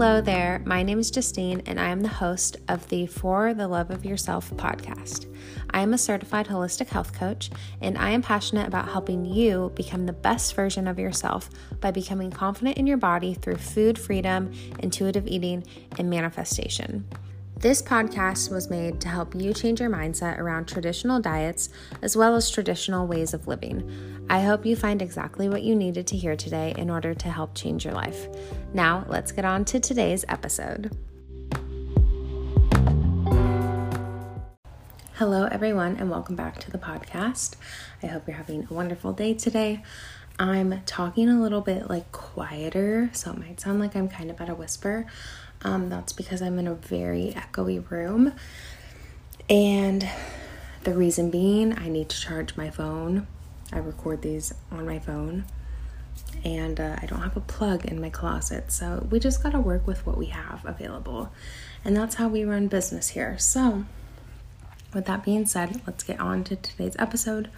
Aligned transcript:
Hello 0.00 0.20
there. 0.20 0.62
My 0.64 0.84
name 0.84 1.00
is 1.00 1.10
Justine, 1.10 1.60
and 1.66 1.80
I 1.80 1.88
am 1.88 2.02
the 2.02 2.08
host 2.08 2.56
of 2.68 2.88
the 2.88 3.08
For 3.08 3.52
the 3.52 3.66
Love 3.66 3.90
of 3.90 4.04
Yourself 4.04 4.48
podcast. 4.52 5.26
I 5.70 5.80
am 5.80 5.92
a 5.92 5.98
certified 5.98 6.46
holistic 6.46 6.86
health 6.86 7.12
coach, 7.12 7.50
and 7.80 7.98
I 7.98 8.10
am 8.10 8.22
passionate 8.22 8.68
about 8.68 8.90
helping 8.90 9.24
you 9.24 9.72
become 9.74 10.06
the 10.06 10.12
best 10.12 10.54
version 10.54 10.86
of 10.86 11.00
yourself 11.00 11.50
by 11.80 11.90
becoming 11.90 12.30
confident 12.30 12.78
in 12.78 12.86
your 12.86 12.96
body 12.96 13.34
through 13.34 13.56
food 13.56 13.98
freedom, 13.98 14.52
intuitive 14.78 15.26
eating, 15.26 15.64
and 15.98 16.08
manifestation. 16.08 17.04
This 17.60 17.82
podcast 17.82 18.52
was 18.52 18.70
made 18.70 19.00
to 19.00 19.08
help 19.08 19.34
you 19.34 19.52
change 19.52 19.80
your 19.80 19.90
mindset 19.90 20.38
around 20.38 20.68
traditional 20.68 21.18
diets 21.18 21.70
as 22.02 22.16
well 22.16 22.36
as 22.36 22.48
traditional 22.48 23.08
ways 23.08 23.34
of 23.34 23.48
living. 23.48 24.24
I 24.30 24.42
hope 24.42 24.64
you 24.64 24.76
find 24.76 25.02
exactly 25.02 25.48
what 25.48 25.64
you 25.64 25.74
needed 25.74 26.06
to 26.06 26.16
hear 26.16 26.36
today 26.36 26.72
in 26.78 26.88
order 26.88 27.14
to 27.14 27.28
help 27.28 27.56
change 27.56 27.84
your 27.84 27.94
life. 27.94 28.28
Now, 28.72 29.04
let's 29.08 29.32
get 29.32 29.44
on 29.44 29.64
to 29.64 29.80
today's 29.80 30.24
episode. 30.28 30.96
Hello, 35.14 35.48
everyone, 35.50 35.96
and 35.96 36.08
welcome 36.12 36.36
back 36.36 36.60
to 36.60 36.70
the 36.70 36.78
podcast. 36.78 37.56
I 38.04 38.06
hope 38.06 38.28
you're 38.28 38.36
having 38.36 38.68
a 38.70 38.72
wonderful 38.72 39.12
day 39.12 39.34
today. 39.34 39.82
I'm 40.38 40.82
talking 40.86 41.28
a 41.28 41.42
little 41.42 41.60
bit 41.60 41.90
like 41.90 42.12
quieter, 42.12 43.10
so 43.12 43.32
it 43.32 43.38
might 43.38 43.58
sound 43.58 43.80
like 43.80 43.96
I'm 43.96 44.08
kind 44.08 44.30
of 44.30 44.40
at 44.40 44.48
a 44.48 44.54
whisper. 44.54 45.06
Um, 45.62 45.88
that's 45.88 46.12
because 46.12 46.40
I'm 46.40 46.58
in 46.58 46.66
a 46.66 46.74
very 46.74 47.32
echoey 47.34 47.88
room. 47.90 48.32
And 49.50 50.08
the 50.84 50.94
reason 50.94 51.30
being, 51.30 51.76
I 51.76 51.88
need 51.88 52.08
to 52.10 52.20
charge 52.20 52.56
my 52.56 52.70
phone. 52.70 53.26
I 53.72 53.78
record 53.78 54.22
these 54.22 54.54
on 54.70 54.86
my 54.86 54.98
phone. 54.98 55.44
And 56.44 56.78
uh, 56.78 56.96
I 57.00 57.06
don't 57.06 57.22
have 57.22 57.36
a 57.36 57.40
plug 57.40 57.84
in 57.86 58.00
my 58.00 58.10
closet. 58.10 58.70
So 58.70 59.06
we 59.10 59.18
just 59.18 59.42
got 59.42 59.52
to 59.52 59.60
work 59.60 59.86
with 59.86 60.06
what 60.06 60.16
we 60.16 60.26
have 60.26 60.64
available. 60.64 61.32
And 61.84 61.96
that's 61.96 62.16
how 62.16 62.28
we 62.28 62.44
run 62.44 62.68
business 62.68 63.08
here. 63.10 63.38
So, 63.38 63.84
with 64.94 65.06
that 65.06 65.24
being 65.24 65.46
said, 65.46 65.80
let's 65.86 66.02
get 66.02 66.18
on 66.20 66.44
to 66.44 66.56
today's 66.56 66.96
episode, 66.98 67.50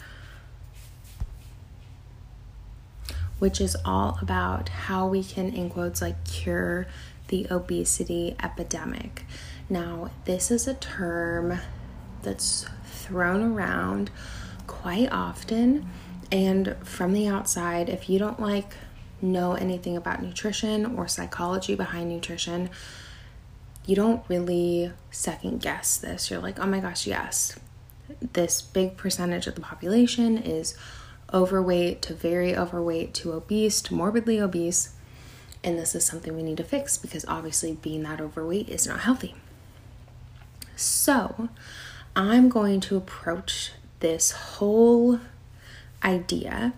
which 3.38 3.60
is 3.60 3.76
all 3.84 4.18
about 4.20 4.68
how 4.68 5.06
we 5.06 5.22
can, 5.22 5.52
in 5.52 5.70
quotes, 5.70 6.02
like 6.02 6.24
cure 6.24 6.86
the 7.30 7.46
obesity 7.50 8.36
epidemic. 8.42 9.24
Now, 9.68 10.10
this 10.24 10.50
is 10.50 10.68
a 10.68 10.74
term 10.74 11.58
that's 12.22 12.66
thrown 12.84 13.42
around 13.54 14.10
quite 14.66 15.10
often, 15.10 15.88
and 16.30 16.76
from 16.84 17.12
the 17.12 17.26
outside, 17.26 17.88
if 17.88 18.10
you 18.10 18.18
don't 18.18 18.38
like 18.38 18.74
know 19.22 19.54
anything 19.54 19.96
about 19.96 20.22
nutrition 20.22 20.96
or 20.96 21.08
psychology 21.08 21.74
behind 21.74 22.08
nutrition, 22.08 22.70
you 23.86 23.96
don't 23.96 24.22
really 24.28 24.92
second 25.10 25.60
guess 25.60 25.96
this. 25.98 26.30
You're 26.30 26.40
like, 26.40 26.58
oh 26.58 26.66
my 26.66 26.80
gosh, 26.80 27.06
yes, 27.06 27.58
this 28.32 28.60
big 28.60 28.96
percentage 28.96 29.46
of 29.46 29.54
the 29.54 29.60
population 29.60 30.36
is 30.38 30.74
overweight 31.32 32.02
to 32.02 32.14
very 32.14 32.56
overweight 32.56 33.14
to 33.14 33.32
obese 33.32 33.80
to 33.82 33.94
morbidly 33.94 34.40
obese 34.40 34.94
and 35.62 35.78
this 35.78 35.94
is 35.94 36.04
something 36.04 36.34
we 36.34 36.42
need 36.42 36.56
to 36.56 36.64
fix 36.64 36.96
because 36.96 37.24
obviously 37.26 37.74
being 37.74 38.02
that 38.04 38.20
overweight 38.20 38.68
is 38.68 38.86
not 38.86 39.00
healthy. 39.00 39.34
So, 40.76 41.48
I'm 42.16 42.48
going 42.48 42.80
to 42.80 42.96
approach 42.96 43.72
this 44.00 44.30
whole 44.32 45.20
idea 46.02 46.72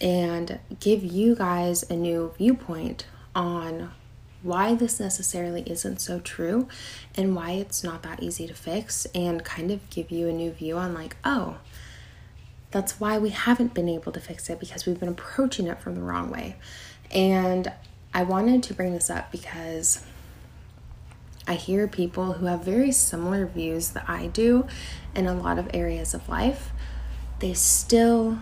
and 0.00 0.58
give 0.80 1.04
you 1.04 1.34
guys 1.34 1.82
a 1.90 1.96
new 1.96 2.32
viewpoint 2.38 3.06
on 3.34 3.90
why 4.42 4.74
this 4.74 4.98
necessarily 4.98 5.62
isn't 5.66 6.00
so 6.00 6.18
true 6.20 6.68
and 7.16 7.34
why 7.34 7.52
it's 7.52 7.84
not 7.84 8.02
that 8.02 8.22
easy 8.22 8.46
to 8.46 8.54
fix, 8.54 9.06
and 9.14 9.44
kind 9.44 9.70
of 9.70 9.88
give 9.90 10.10
you 10.10 10.28
a 10.28 10.32
new 10.32 10.50
view 10.50 10.76
on, 10.76 10.94
like, 10.94 11.16
oh, 11.24 11.56
that's 12.70 12.98
why 12.98 13.18
we 13.18 13.30
haven't 13.30 13.74
been 13.74 13.88
able 13.88 14.10
to 14.12 14.20
fix 14.20 14.48
it 14.50 14.58
because 14.58 14.86
we've 14.86 14.98
been 14.98 15.08
approaching 15.08 15.66
it 15.66 15.80
from 15.80 15.94
the 15.94 16.00
wrong 16.00 16.30
way. 16.30 16.56
And 17.10 17.70
I 18.14 18.22
wanted 18.22 18.62
to 18.64 18.74
bring 18.74 18.92
this 18.92 19.08
up 19.08 19.32
because 19.32 20.04
I 21.46 21.54
hear 21.54 21.88
people 21.88 22.34
who 22.34 22.46
have 22.46 22.64
very 22.64 22.92
similar 22.92 23.46
views 23.46 23.90
that 23.90 24.08
I 24.08 24.26
do 24.28 24.66
in 25.14 25.26
a 25.26 25.34
lot 25.34 25.58
of 25.58 25.70
areas 25.74 26.14
of 26.14 26.28
life. 26.28 26.70
They 27.40 27.54
still 27.54 28.38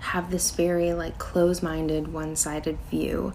have 0.00 0.30
this 0.30 0.50
very 0.50 0.92
like 0.92 1.18
close-minded, 1.18 2.12
one-sided 2.12 2.78
view 2.90 3.32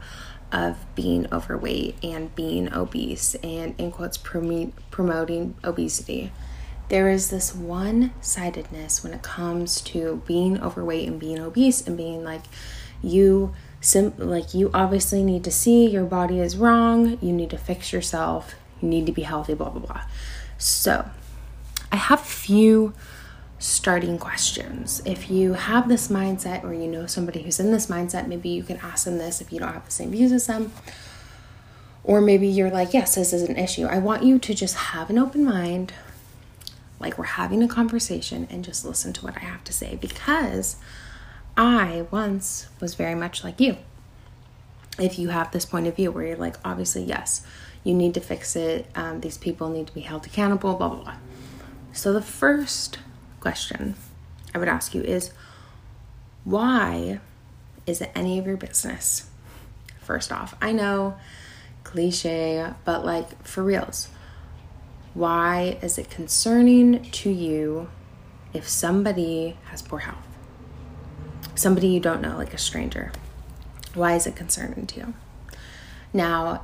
of 0.52 0.78
being 0.96 1.32
overweight 1.32 1.96
and 2.04 2.34
being 2.36 2.72
obese 2.74 3.36
and 3.36 3.76
in 3.80 3.92
quotes 3.92 4.18
prom- 4.18 4.74
promoting 4.92 5.56
obesity. 5.64 6.32
There 6.90 7.10
is 7.10 7.30
this 7.30 7.54
one-sidedness 7.54 9.04
when 9.04 9.14
it 9.14 9.22
comes 9.22 9.82
to 9.82 10.24
being 10.26 10.62
overweight 10.62 11.08
and 11.08 11.20
being 11.20 11.40
obese 11.40 11.86
and 11.86 11.98
being 11.98 12.24
like 12.24 12.44
you 13.02 13.54
sim- 13.82 14.14
like 14.18 14.54
you 14.54 14.70
obviously 14.74 15.24
need 15.24 15.44
to 15.44 15.52
see 15.52 15.88
your 15.88 16.06
body 16.06 16.40
is 16.40 16.58
wrong, 16.58 17.18
you 17.22 17.34
need 17.34 17.50
to 17.50 17.58
fix 17.58 17.94
yourself, 17.94 18.56
you 18.82 18.90
need 18.90 19.06
to 19.06 19.12
be 19.12 19.24
healthy, 19.24 19.54
blah 19.54 19.70
blah 19.70 19.86
blah. 19.86 20.02
So, 20.58 21.10
I 21.92 21.96
have 21.96 22.22
a 22.22 22.26
few 22.26 22.94
starting 23.60 24.18
questions. 24.18 25.02
If 25.06 25.30
you 25.30 25.54
have 25.54 25.90
this 25.90 26.08
mindset 26.08 26.64
or 26.64 26.74
you 26.74 26.88
know 26.88 27.06
somebody 27.06 27.44
who's 27.44 27.60
in 27.60 27.72
this 27.72 27.88
mindset, 27.88 28.28
maybe 28.28 28.50
you 28.50 28.64
can 28.64 28.78
ask 28.78 29.06
them 29.06 29.18
this 29.18 29.42
if 29.42 29.52
you 29.52 29.60
don't 29.60 29.74
have 29.74 29.86
the 29.86 29.92
same 29.92 30.12
views 30.12 30.32
as 30.32 30.48
them. 30.48 30.72
Or 32.04 32.22
maybe 32.22 32.48
you're 32.48 32.72
like, 32.72 32.94
yes, 32.94 33.16
this 33.16 33.34
is 33.34 33.44
an 33.44 33.58
issue. 33.58 33.86
I 33.86 34.00
want 34.00 34.24
you 34.24 34.40
to 34.40 34.54
just 34.54 34.76
have 34.76 35.10
an 35.10 35.20
open 35.20 35.44
mind, 35.44 35.94
like 37.00 37.18
we're 37.18 37.26
having 37.26 37.62
a 37.62 37.68
conversation, 37.68 38.48
and 38.50 38.64
just 38.64 38.86
listen 38.86 39.12
to 39.14 39.26
what 39.26 39.36
I 39.36 39.42
have 39.42 39.64
to 39.66 39.74
say 39.74 39.98
because 40.00 40.78
I 41.60 42.06
once 42.10 42.70
was 42.80 42.96
very 42.96 43.16
much 43.16 43.44
like 43.44 43.60
you. 43.60 43.76
If 44.98 45.20
you 45.20 45.28
have 45.28 45.52
this 45.52 45.66
point 45.66 45.88
of 45.88 45.96
view 45.98 46.10
where 46.10 46.26
you're 46.26 46.38
like, 46.38 46.56
obviously, 46.64 47.04
yes, 47.04 47.46
you 47.84 47.94
need 47.94 48.14
to 48.14 48.22
fix 48.22 48.56
it, 48.56 48.86
um, 48.96 49.20
these 49.20 49.38
people 49.38 49.68
need 49.68 49.88
to 49.88 49.94
be 49.94 50.00
held 50.00 50.26
accountable, 50.26 50.76
blah, 50.76 50.88
blah, 50.88 51.04
blah. 51.04 51.18
So, 51.92 52.14
the 52.14 52.22
first 52.22 53.00
question 53.42 53.96
I 54.56 54.58
would 54.58 54.70
ask 54.70 54.96
you 54.96 55.02
is 55.02 55.32
why 56.46 57.20
is 57.86 58.00
it 58.00 58.12
any 58.16 58.40
of 58.40 58.48
your 58.48 58.56
business? 58.56 59.30
First 60.00 60.32
off, 60.32 60.56
I 60.62 60.72
know 60.72 61.18
cliche, 61.84 62.72
but 62.86 63.04
like 63.04 63.44
for 63.46 63.66
reals, 63.66 64.08
why 65.14 65.78
is 65.82 65.98
it 65.98 66.10
concerning 66.10 67.04
to 67.04 67.30
you 67.30 67.90
if 68.54 68.66
somebody 68.66 69.58
has 69.72 69.82
poor 69.82 70.00
health? 70.00 70.29
Somebody 71.60 71.88
you 71.88 72.00
don't 72.00 72.22
know, 72.22 72.38
like 72.38 72.54
a 72.54 72.58
stranger. 72.58 73.12
Why 73.94 74.16
is 74.16 74.26
it 74.26 74.36
concerning 74.36 74.88
to 74.88 75.00
you? 75.00 75.14
Now, 76.14 76.64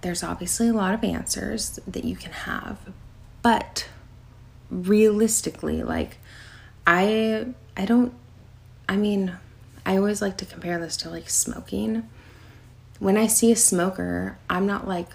there's 0.00 0.22
obviously 0.22 0.68
a 0.68 0.72
lot 0.72 0.94
of 0.94 1.02
answers 1.02 1.80
that 1.86 2.04
you 2.04 2.14
can 2.14 2.32
have, 2.32 2.78
but 3.42 3.88
realistically, 4.70 5.82
like 5.82 6.18
I 6.86 7.46
I 7.76 7.84
don't 7.84 8.14
I 8.88 8.96
mean, 8.96 9.36
I 9.84 9.96
always 9.96 10.22
like 10.22 10.36
to 10.38 10.46
compare 10.46 10.78
this 10.78 10.96
to 10.98 11.10
like 11.10 11.28
smoking. 11.28 12.08
When 13.00 13.16
I 13.16 13.26
see 13.26 13.52
a 13.52 13.56
smoker, 13.56 14.38
I'm 14.48 14.66
not 14.66 14.88
like 14.88 15.08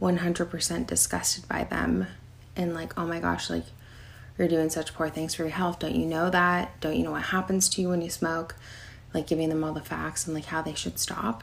100% 0.00 0.86
disgusted 0.86 1.48
by 1.48 1.64
them 1.64 2.06
and 2.54 2.74
like, 2.74 2.98
oh 2.98 3.06
my 3.06 3.18
gosh, 3.18 3.50
like 3.50 3.64
you're 4.38 4.48
doing 4.48 4.70
such 4.70 4.94
poor 4.94 5.08
things 5.08 5.34
for 5.34 5.42
your 5.42 5.52
health. 5.52 5.78
Don't 5.78 5.94
you 5.94 6.06
know 6.06 6.30
that? 6.30 6.78
Don't 6.80 6.96
you 6.96 7.02
know 7.02 7.12
what 7.12 7.22
happens 7.22 7.68
to 7.70 7.80
you 7.80 7.88
when 7.88 8.02
you 8.02 8.10
smoke? 8.10 8.56
Like 9.14 9.26
giving 9.26 9.48
them 9.48 9.64
all 9.64 9.72
the 9.72 9.80
facts 9.80 10.26
and 10.26 10.34
like 10.34 10.46
how 10.46 10.62
they 10.62 10.74
should 10.74 10.98
stop. 10.98 11.42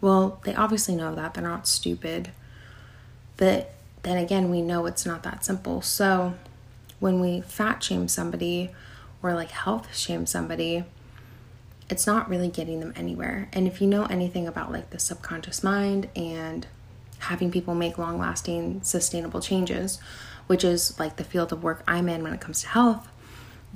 Well, 0.00 0.40
they 0.44 0.54
obviously 0.54 0.94
know 0.94 1.14
that. 1.14 1.34
They're 1.34 1.42
not 1.42 1.66
stupid. 1.66 2.30
But 3.36 3.74
then 4.02 4.18
again, 4.18 4.50
we 4.50 4.62
know 4.62 4.86
it's 4.86 5.06
not 5.06 5.22
that 5.22 5.44
simple. 5.44 5.80
So 5.82 6.34
when 7.00 7.20
we 7.20 7.40
fat 7.40 7.82
shame 7.82 8.08
somebody 8.08 8.70
or 9.22 9.34
like 9.34 9.50
health 9.50 9.94
shame 9.96 10.26
somebody, 10.26 10.84
it's 11.88 12.06
not 12.06 12.28
really 12.28 12.48
getting 12.48 12.80
them 12.80 12.92
anywhere. 12.96 13.48
And 13.52 13.66
if 13.66 13.80
you 13.80 13.86
know 13.86 14.04
anything 14.06 14.46
about 14.46 14.72
like 14.72 14.90
the 14.90 14.98
subconscious 14.98 15.62
mind 15.62 16.08
and 16.16 16.66
having 17.18 17.50
people 17.50 17.74
make 17.74 17.98
long 17.98 18.18
lasting, 18.18 18.82
sustainable 18.82 19.40
changes, 19.40 20.00
which 20.52 20.64
is 20.64 20.98
like 20.98 21.16
the 21.16 21.24
field 21.24 21.50
of 21.50 21.62
work 21.62 21.82
I'm 21.88 22.10
in 22.10 22.22
when 22.22 22.34
it 22.34 22.40
comes 22.42 22.60
to 22.60 22.68
health, 22.68 23.08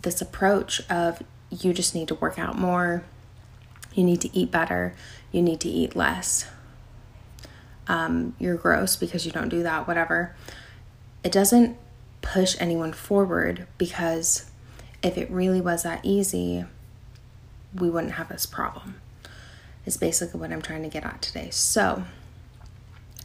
this 0.02 0.20
approach 0.20 0.82
of 0.90 1.22
you 1.48 1.72
just 1.72 1.94
need 1.94 2.06
to 2.08 2.14
work 2.16 2.38
out 2.38 2.58
more, 2.58 3.02
you 3.94 4.04
need 4.04 4.20
to 4.20 4.36
eat 4.36 4.50
better, 4.50 4.94
you 5.32 5.40
need 5.40 5.58
to 5.60 5.70
eat 5.70 5.96
less. 5.96 6.46
Um, 7.88 8.36
you're 8.38 8.56
gross 8.56 8.94
because 8.94 9.24
you 9.24 9.32
don't 9.32 9.48
do 9.48 9.62
that, 9.62 9.88
whatever. 9.88 10.36
It 11.24 11.32
doesn't 11.32 11.78
push 12.20 12.56
anyone 12.60 12.92
forward 12.92 13.66
because 13.78 14.50
if 15.02 15.16
it 15.16 15.30
really 15.30 15.62
was 15.62 15.82
that 15.82 16.00
easy, 16.02 16.66
we 17.74 17.88
wouldn't 17.88 18.16
have 18.16 18.28
this 18.28 18.44
problem. 18.44 19.00
Is 19.86 19.96
basically 19.96 20.40
what 20.40 20.52
I'm 20.52 20.60
trying 20.60 20.82
to 20.82 20.90
get 20.90 21.06
at 21.06 21.22
today. 21.22 21.48
So, 21.48 22.04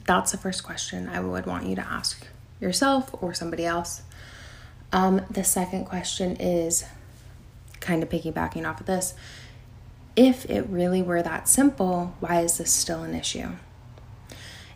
that's 0.06 0.32
the 0.32 0.38
first 0.38 0.64
question 0.64 1.10
I 1.10 1.20
would 1.20 1.46
want 1.46 1.66
you 1.66 1.76
to 1.76 1.86
ask 1.86 2.28
yourself 2.62 3.14
or 3.22 3.34
somebody 3.34 3.66
else. 3.66 4.04
Um, 4.94 5.26
the 5.30 5.44
second 5.44 5.86
question 5.86 6.38
is 6.38 6.86
kind 7.80 8.04
of 8.04 8.10
piggybacking 8.10 8.70
off 8.70 8.80
of 8.80 8.86
this. 8.86 9.14
If 10.16 10.46
it 10.50 10.68
really 10.70 11.02
were 11.02 11.24
that 11.24 11.50
simple, 11.50 12.16
why 12.20 12.42
is 12.42 12.58
this 12.58 12.72
still 12.72 13.04
an 13.04 13.16
issue? 13.16 13.50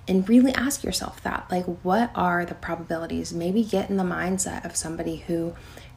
And 0.07 0.27
really 0.27 0.53
ask 0.53 0.83
yourself 0.83 1.21
that. 1.23 1.47
Like, 1.49 1.65
what 1.83 2.11
are 2.15 2.45
the 2.45 2.55
probabilities? 2.55 3.33
Maybe 3.33 3.63
get 3.63 3.89
in 3.89 3.97
the 3.97 4.03
mindset 4.03 4.65
of 4.65 4.75
somebody 4.75 5.17
who 5.27 5.55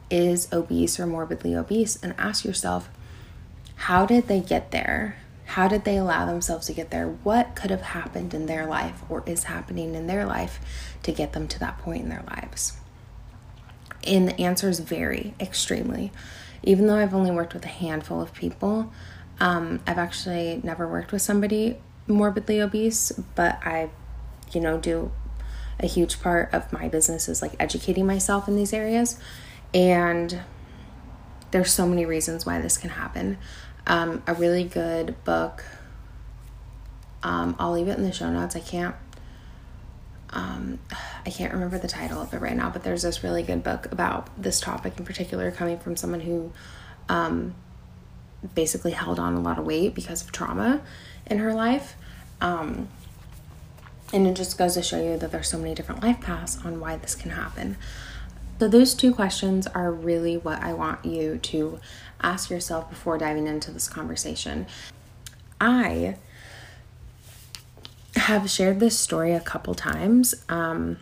is 0.09 0.51
obese 0.51 0.99
or 0.99 1.05
morbidly 1.05 1.55
obese 1.55 1.95
and 2.01 2.15
ask 2.17 2.43
yourself, 2.43 2.89
how 3.75 4.05
did 4.05 4.27
they 4.27 4.41
get 4.41 4.71
there? 4.71 5.17
How 5.49 5.67
did 5.67 5.83
they 5.83 5.97
allow 5.97 6.27
themselves 6.27 6.67
to 6.67 6.73
get 6.73 6.91
there? 6.91 7.07
What 7.07 7.55
could 7.55 7.71
have 7.71 7.81
happened 7.81 8.35
in 8.35 8.45
their 8.45 8.67
life 8.67 9.01
or 9.09 9.23
is 9.25 9.45
happening 9.45 9.95
in 9.95 10.05
their 10.05 10.23
life 10.23 10.59
to 11.01 11.11
get 11.11 11.33
them 11.33 11.47
to 11.47 11.59
that 11.59 11.79
point 11.79 12.03
in 12.03 12.09
their 12.09 12.23
lives? 12.27 12.73
And 14.05 14.27
the 14.27 14.39
answers 14.39 14.77
vary 14.77 15.33
extremely. 15.39 16.11
Even 16.61 16.85
though 16.85 16.97
I've 16.97 17.15
only 17.15 17.31
worked 17.31 17.55
with 17.55 17.65
a 17.65 17.69
handful 17.69 18.21
of 18.21 18.31
people, 18.35 18.93
um, 19.39 19.79
I've 19.87 19.97
actually 19.97 20.61
never 20.63 20.87
worked 20.87 21.11
with 21.11 21.23
somebody 21.23 21.77
morbidly 22.05 22.61
obese, 22.61 23.11
but 23.33 23.57
I, 23.65 23.89
you 24.51 24.61
know, 24.61 24.77
do 24.77 25.11
a 25.79 25.87
huge 25.87 26.21
part 26.21 26.53
of 26.53 26.71
my 26.71 26.87
business 26.89 27.27
is 27.27 27.41
like 27.41 27.55
educating 27.59 28.05
myself 28.05 28.47
in 28.47 28.55
these 28.55 28.71
areas. 28.71 29.19
And 29.73 30.41
there's 31.49 31.71
so 31.71 31.87
many 31.87 32.05
reasons 32.05 32.45
why 32.45 32.61
this 32.61 32.77
can 32.77 32.91
happen. 32.91 33.39
Um, 33.87 34.21
a 34.27 34.33
really 34.33 34.63
good 34.63 35.21
book, 35.23 35.63
um, 37.23 37.55
I'll 37.57 37.71
leave 37.71 37.87
it 37.87 37.97
in 37.97 38.03
the 38.03 38.11
show 38.11 38.29
notes. 38.29 38.55
I 38.55 38.59
can't 38.59 38.95
um, 40.31 40.79
I 41.25 41.31
can't 41.31 41.53
remember 41.53 41.79
the 41.79 41.87
title 41.87 42.21
of 42.21 42.33
it 42.33 42.39
right 42.39 42.55
now, 42.55 42.69
but 42.69 42.83
there's 42.83 43.01
this 43.01 43.23
really 43.23 43.43
good 43.43 43.63
book 43.63 43.91
about 43.91 44.29
this 44.41 44.59
topic 44.59 44.93
in 44.97 45.05
particular, 45.05 45.49
coming 45.51 45.79
from 45.79 45.95
someone 45.95 46.19
who 46.19 46.51
um, 47.07 47.55
basically 48.53 48.91
held 48.91 49.19
on 49.19 49.33
a 49.35 49.39
lot 49.39 49.57
of 49.57 49.65
weight 49.65 49.95
because 49.95 50.21
of 50.21 50.31
trauma 50.31 50.81
in 51.25 51.39
her 51.39 51.53
life. 51.53 51.95
Um, 52.41 52.87
and 54.13 54.27
it 54.27 54.35
just 54.35 54.57
goes 54.57 54.75
to 54.75 54.83
show 54.83 55.01
you 55.01 55.17
that 55.17 55.31
there's 55.31 55.47
so 55.47 55.57
many 55.57 55.75
different 55.75 56.03
life 56.03 56.21
paths 56.21 56.63
on 56.63 56.79
why 56.79 56.95
this 56.97 57.15
can 57.15 57.31
happen. 57.31 57.77
So, 58.59 58.67
those 58.67 58.93
two 58.93 59.13
questions 59.13 59.67
are 59.67 59.89
really 59.89 60.35
what 60.35 60.61
I 60.61 60.73
want 60.73 61.05
you 61.05 61.37
to 61.37 61.79
ask 62.21 62.49
yourself 62.49 62.89
before 62.89 63.17
diving 63.17 63.47
into 63.47 63.71
this 63.71 63.87
conversation. 63.87 64.67
I 65.61 66.17
have 68.15 68.49
shared 68.49 68.81
this 68.81 68.99
story 68.99 69.31
a 69.31 69.39
couple 69.39 69.75
times, 69.75 70.35
um, 70.49 70.97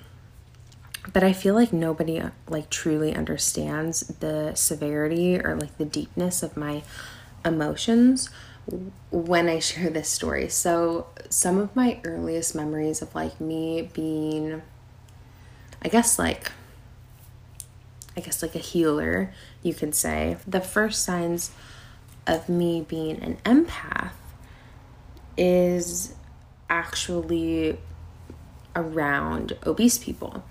but 1.12 1.24
I 1.24 1.34
feel 1.34 1.56
like 1.56 1.74
nobody 1.74 2.22
like 2.48 2.70
truly 2.70 3.16
understands 3.16 4.02
the 4.02 4.54
severity 4.54 5.40
or 5.40 5.56
like 5.56 5.80
the 5.80 5.86
deepness 5.86 6.44
of 6.44 6.58
my 6.58 6.84
emotions 7.44 8.30
when 9.10 9.50
I 9.50 9.58
share 9.58 9.90
this 9.90 10.10
story. 10.10 10.48
So, 10.50 11.08
some 11.30 11.58
of 11.58 11.76
my 11.76 12.00
earliest 12.04 12.54
memories 12.54 13.02
of 13.02 13.16
like 13.16 13.42
me 13.42 13.90
being, 13.94 14.62
I 15.82 15.88
guess, 15.88 16.20
like, 16.20 16.52
I 18.18 18.20
guess, 18.22 18.42
like 18.42 18.56
a 18.56 18.60
healer, 18.60 19.32
you 19.62 19.76
can 19.76 19.94
say, 19.94 20.38
the 20.48 20.60
first 20.60 21.04
signs 21.04 21.52
of 22.26 22.50
me 22.50 22.82
being 22.82 23.22
an 23.22 23.38
empath 23.46 24.12
is 25.38 26.16
actually 26.68 27.78
around 28.76 29.56
obese 29.66 30.00
people. 30.00 30.44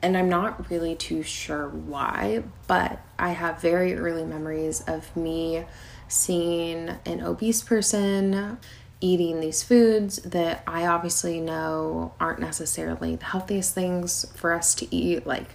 And 0.00 0.16
I'm 0.16 0.30
not 0.30 0.70
really 0.70 0.96
too 0.96 1.22
sure 1.22 1.68
why, 1.68 2.42
but 2.66 2.98
I 3.18 3.30
have 3.30 3.60
very 3.60 3.94
early 3.94 4.24
memories 4.24 4.80
of 4.80 5.14
me 5.14 5.64
seeing 6.08 6.88
an 7.06 7.20
obese 7.22 7.62
person 7.62 8.58
eating 9.00 9.40
these 9.40 9.62
foods 9.62 10.16
that 10.22 10.62
I 10.66 10.86
obviously 10.86 11.40
know 11.40 12.14
aren't 12.18 12.38
necessarily 12.40 13.16
the 13.16 13.24
healthiest 13.26 13.74
things 13.74 14.32
for 14.34 14.52
us 14.52 14.74
to 14.76 14.94
eat, 14.94 15.26
like 15.26 15.50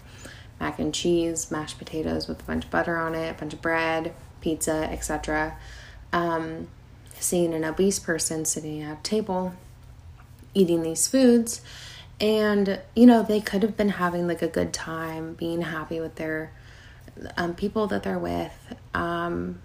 mac 0.60 0.80
and 0.80 0.94
cheese, 0.94 1.52
mashed 1.52 1.78
potatoes 1.78 2.28
with 2.28 2.42
a 2.42 2.44
bunch 2.44 2.66
of 2.66 2.72
butter 2.72 2.98
on 2.98 3.16
it, 3.16 3.30
a 3.30 3.34
bunch 3.34 3.54
of 3.54 3.62
bread, 3.62 4.14
pizza, 4.42 4.88
etc. 4.92 5.58
Um, 6.14 6.68
seeing 7.20 7.54
an 7.54 7.64
obese 7.64 8.00
person 8.00 8.46
sitting 8.46 8.82
at 8.82 9.00
a 9.00 9.02
table 9.02 9.54
eating 10.54 10.82
these 10.82 11.08
foods 11.08 11.62
and 12.20 12.80
you 12.96 13.06
know 13.06 13.22
they 13.22 13.40
could 13.40 13.62
have 13.62 13.78
been 13.78 13.90
having 13.90 14.28
like 14.28 14.42
a 14.42 14.48
good 14.48 14.74
time 14.74 15.34
being 15.36 15.62
happy 15.62 16.00
with 16.00 16.16
their 16.16 16.52
um, 17.36 17.54
people 17.54 17.88
that 17.88 18.04
they're 18.04 18.18
with 18.18 18.76
um, 18.94 19.60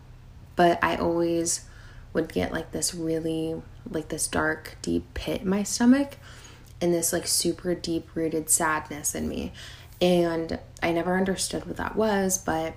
but 0.56 0.78
i 0.82 0.96
always 0.96 1.64
would 2.12 2.30
get 2.32 2.52
like 2.52 2.70
this 2.72 2.94
really 2.94 3.60
like 3.90 4.08
this 4.08 4.28
dark 4.28 4.76
deep 4.82 5.14
pit 5.14 5.42
in 5.42 5.48
my 5.48 5.62
stomach 5.62 6.16
and 6.80 6.92
this 6.92 7.12
like 7.12 7.26
super 7.26 7.74
deep 7.74 8.14
rooted 8.14 8.50
sadness 8.50 9.14
in 9.14 9.28
me 9.28 9.52
and 10.02 10.58
i 10.82 10.92
never 10.92 11.16
understood 11.16 11.64
what 11.64 11.78
that 11.78 11.96
was 11.96 12.36
but 12.36 12.74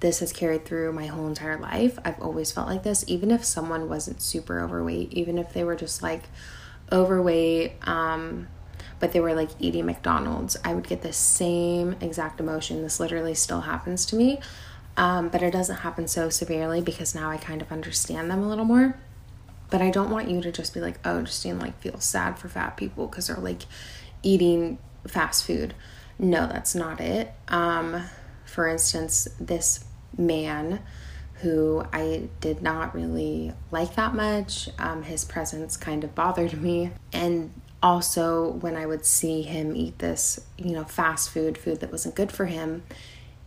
this 0.00 0.18
has 0.18 0.32
carried 0.32 0.64
through 0.64 0.92
my 0.92 1.06
whole 1.06 1.28
entire 1.28 1.58
life 1.58 1.96
i've 2.04 2.20
always 2.20 2.50
felt 2.50 2.66
like 2.66 2.82
this 2.82 3.04
even 3.06 3.30
if 3.30 3.44
someone 3.44 3.88
wasn't 3.88 4.20
super 4.20 4.60
overweight 4.60 5.12
even 5.12 5.38
if 5.38 5.52
they 5.52 5.62
were 5.62 5.76
just 5.76 6.02
like 6.02 6.24
overweight, 6.92 7.72
um, 7.86 8.48
but 9.00 9.12
they 9.12 9.20
were 9.20 9.34
like 9.34 9.50
eating 9.58 9.86
McDonald's, 9.86 10.56
I 10.64 10.74
would 10.74 10.88
get 10.88 11.02
the 11.02 11.12
same 11.12 11.96
exact 12.00 12.40
emotion. 12.40 12.82
This 12.82 13.00
literally 13.00 13.34
still 13.34 13.62
happens 13.62 14.06
to 14.06 14.16
me, 14.16 14.40
um, 14.96 15.28
but 15.28 15.42
it 15.42 15.52
doesn't 15.52 15.76
happen 15.76 16.08
so 16.08 16.30
severely 16.30 16.80
because 16.80 17.14
now 17.14 17.30
I 17.30 17.36
kind 17.36 17.60
of 17.60 17.72
understand 17.72 18.30
them 18.30 18.42
a 18.42 18.48
little 18.48 18.64
more. 18.64 18.98
But 19.70 19.82
I 19.82 19.90
don't 19.90 20.10
want 20.10 20.30
you 20.30 20.40
to 20.42 20.52
just 20.52 20.72
be 20.72 20.80
like, 20.80 21.00
oh, 21.04 21.22
Justine 21.22 21.58
like 21.58 21.78
feel 21.80 21.98
sad 21.98 22.38
for 22.38 22.48
fat 22.48 22.76
people 22.76 23.06
because 23.06 23.26
they're 23.26 23.36
like 23.36 23.62
eating 24.22 24.78
fast 25.06 25.44
food. 25.44 25.74
No, 26.18 26.46
that's 26.46 26.74
not 26.74 27.00
it. 27.00 27.32
Um, 27.48 28.04
for 28.44 28.68
instance, 28.68 29.28
this 29.40 29.84
man 30.16 30.80
who 31.40 31.84
I 31.92 32.28
did 32.40 32.62
not 32.62 32.94
really 32.94 33.52
like 33.70 33.96
that 33.96 34.14
much. 34.14 34.68
Um, 34.78 35.02
his 35.02 35.24
presence 35.24 35.76
kind 35.76 36.04
of 36.04 36.14
bothered 36.14 36.60
me. 36.60 36.92
And 37.12 37.52
also, 37.82 38.48
when 38.48 38.76
I 38.76 38.86
would 38.86 39.04
see 39.04 39.42
him 39.42 39.76
eat 39.76 39.98
this, 39.98 40.40
you 40.56 40.72
know, 40.72 40.84
fast 40.84 41.30
food, 41.30 41.58
food 41.58 41.80
that 41.80 41.92
wasn't 41.92 42.14
good 42.14 42.32
for 42.32 42.46
him, 42.46 42.84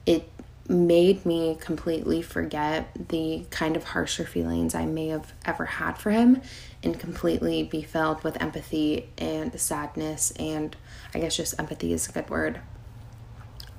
it 0.06 0.30
made 0.70 1.26
me 1.26 1.58
completely 1.60 2.22
forget 2.22 2.90
the 3.10 3.46
kind 3.50 3.76
of 3.76 3.84
harsher 3.86 4.26
feelings 4.26 4.76
I 4.76 4.86
may 4.86 5.08
have 5.08 5.34
ever 5.46 5.66
had 5.66 5.98
for 5.98 6.12
him 6.12 6.42
and 6.84 7.00
completely 7.00 7.64
be 7.64 7.82
filled 7.82 8.24
with 8.24 8.42
empathy 8.42 9.10
and 9.18 9.58
sadness. 9.60 10.32
And 10.32 10.76
I 11.14 11.20
guess 11.20 11.38
just 11.38 11.58
empathy 11.60 11.94
is 11.94 12.10
a 12.10 12.12
good 12.12 12.30
word. 12.30 12.60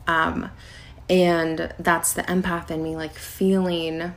Um, 0.06 0.50
and 1.10 1.72
that's 1.78 2.14
the 2.14 2.22
empath 2.22 2.70
in 2.70 2.82
me 2.82 2.96
like 2.96 3.14
feeling 3.14 4.14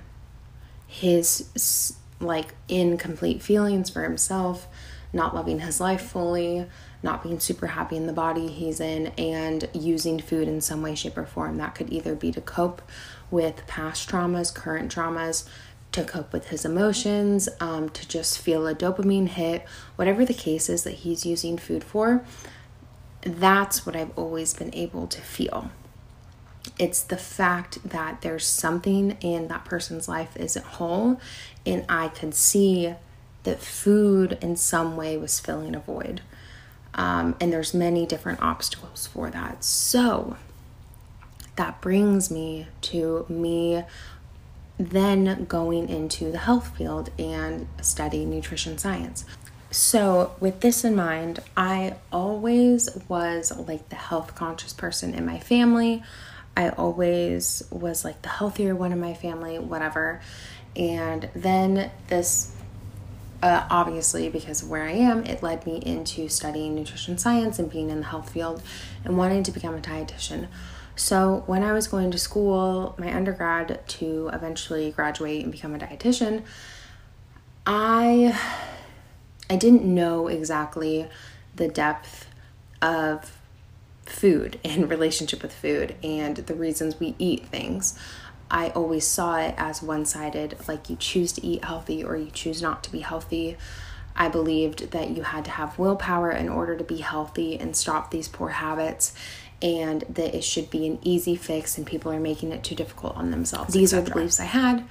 his 0.88 1.98
like 2.20 2.54
incomplete 2.68 3.42
feelings 3.42 3.90
for 3.90 4.04
himself 4.04 4.68
not 5.14 5.36
loving 5.36 5.60
his 5.60 5.80
life 5.80 6.02
fully 6.02 6.66
not 7.04 7.24
being 7.24 7.40
super 7.40 7.68
happy 7.68 7.96
in 7.96 8.08
the 8.08 8.14
body 8.14 8.48
he's 8.48 8.80
in 8.80 9.08
and 9.18 9.68
using 9.74 10.20
food 10.20 10.48
in 10.48 10.62
some 10.62 10.82
way 10.82 10.96
shape 10.96 11.18
or 11.18 11.26
form 11.26 11.58
that 11.58 11.76
could 11.76 11.92
either 11.92 12.16
be 12.16 12.32
to 12.32 12.42
cope 12.42 12.82
with 13.30 13.66
past 13.68 14.10
traumas 14.10 14.54
current 14.54 14.94
traumas 14.94 15.48
to 15.92 16.04
cope 16.04 16.32
with 16.32 16.48
his 16.48 16.64
emotions 16.64 17.50
um, 17.60 17.90
to 17.90 18.08
just 18.08 18.40
feel 18.40 18.68
a 18.68 18.74
dopamine 18.76 19.28
hit 19.28 19.66
whatever 19.96 20.26
the 20.26 20.34
case 20.34 20.70
is 20.70 20.84
that 20.84 20.96
he's 20.96 21.26
using 21.26 21.58
food 21.58 21.84
for 21.84 22.24
that's 23.22 23.86
what 23.86 23.96
i've 23.96 24.18
always 24.18 24.54
been 24.54 24.74
able 24.74 25.08
to 25.08 25.22
feel 25.22 25.72
it's 26.78 27.04
the 27.04 27.18
fact 27.18 27.84
that 27.88 28.22
there's 28.22 28.46
something 28.46 29.18
in 29.22 29.48
that 29.48 29.66
person's 29.66 30.08
life 30.08 30.36
isn't 30.38 30.66
whole, 30.66 31.20
and 31.66 31.86
I 31.90 32.08
could 32.10 32.34
see 32.34 32.94
that 33.44 33.60
food 33.60 34.38
in 34.42 34.56
some 34.56 34.96
way 34.96 35.18
was 35.18 35.40
filling 35.40 35.76
a 35.76 35.80
void. 35.80 36.22
Um, 36.94 37.36
and 37.40 37.54
there's 37.54 37.74
many 37.74 38.06
different 38.06 38.42
obstacles 38.42 39.08
for 39.08 39.30
that. 39.30 39.64
So 39.64 40.36
that 41.56 41.82
brings 41.82 42.32
me 42.32 42.68
to 42.82 43.26
me 43.30 43.84
then 44.78 45.46
going 45.46 45.90
into 45.90 46.32
the 46.32 46.40
health 46.40 46.76
field 46.76 47.12
and 47.20 47.68
studying 47.82 48.30
nutrition 48.30 48.78
science. 48.78 49.26
So, 49.70 50.36
with 50.42 50.60
this 50.60 50.84
in 50.84 50.96
mind, 50.96 51.40
I 51.56 51.96
always 52.12 52.90
was 53.08 53.58
like 53.58 53.88
the 53.88 53.96
health 53.96 54.36
conscious 54.36 54.74
person 54.74 55.14
in 55.14 55.26
my 55.26 55.40
family. 55.40 56.04
I 56.58 56.70
always 56.70 57.64
was 57.72 58.04
like 58.04 58.22
the 58.22 58.30
healthier 58.30 58.76
one 58.76 58.92
in 58.92 59.00
my 59.00 59.14
family, 59.14 59.60
whatever. 59.60 60.20
And 60.76 61.30
then 61.34 61.90
this 62.08 62.54
uh, 63.42 63.66
obviously, 63.70 64.30
because 64.30 64.62
of 64.62 64.70
where 64.70 64.84
I 64.84 64.92
am, 64.92 65.26
it 65.26 65.42
led 65.42 65.66
me 65.66 65.82
into 65.84 66.30
studying 66.30 66.76
nutrition 66.76 67.18
science 67.18 67.58
and 67.58 67.70
being 67.70 67.90
in 67.90 68.02
the 68.02 68.08
health 68.08 68.30
field 68.30 68.62
and 69.04 69.18
wanting 69.18 69.44
to 69.44 69.52
become 69.52 69.76
a 69.76 69.80
dietitian. 69.80 70.48
So, 70.96 71.44
when 71.48 71.64
I 71.64 71.74
was 71.74 71.88
going 71.88 72.12
to 72.12 72.18
school, 72.18 72.96
my 73.00 73.14
undergrad, 73.14 73.88
to 73.88 74.30
eventually 74.32 74.92
graduate 74.92 75.44
and 75.44 75.52
become 75.52 75.74
a 75.74 75.80
dietitian, 75.80 76.44
I 77.66 78.38
I 79.50 79.56
didn't 79.56 79.84
know 79.84 80.28
exactly 80.28 81.08
the 81.56 81.68
depth 81.68 82.28
of 82.82 83.38
food 84.06 84.60
and 84.64 84.90
relationship 84.90 85.42
with 85.42 85.54
food 85.54 85.96
and 86.04 86.38
the 86.38 86.54
reasons 86.54 87.00
we 87.00 87.16
eat 87.18 87.48
things. 87.48 87.98
I 88.52 88.70
always 88.72 89.08
saw 89.08 89.38
it 89.38 89.56
as 89.58 89.82
one 89.82 90.06
sided, 90.06 90.58
like 90.68 90.90
you 90.90 90.98
choose 90.98 91.32
to 91.34 91.46
eat 91.46 91.64
healthy 91.64 92.04
or 92.04 92.18
you 92.18 92.30
choose 92.30 92.62
not 92.62 92.84
to 92.84 92.92
be 92.92 93.00
healthy. 93.00 93.58
I 94.14 94.28
believed 94.28 94.92
that 94.92 95.12
you 95.12 95.24
had 95.24 95.46
to 95.46 95.52
have 95.52 95.80
willpower 95.80 96.32
in 96.32 96.50
order 96.50 96.76
to 96.76 96.84
be 96.84 96.98
healthy 96.98 97.58
and 97.58 97.76
stop 97.76 98.12
these 98.12 98.28
poor 98.28 98.50
habits, 98.50 99.14
and 99.62 100.04
that 100.10 100.36
it 100.36 100.44
should 100.44 100.70
be 100.70 100.86
an 100.86 101.00
easy 101.02 101.38
fix, 101.38 101.78
and 101.78 101.88
people 101.88 102.12
are 102.12 102.20
making 102.20 102.52
it 102.52 102.62
too 102.62 102.76
difficult 102.76 103.16
on 103.16 103.32
themselves. 103.32 103.74
These 103.74 103.94
are 103.94 104.02
the 104.02 104.12
beliefs 104.12 104.40
I 104.40 104.46
had. 104.46 104.86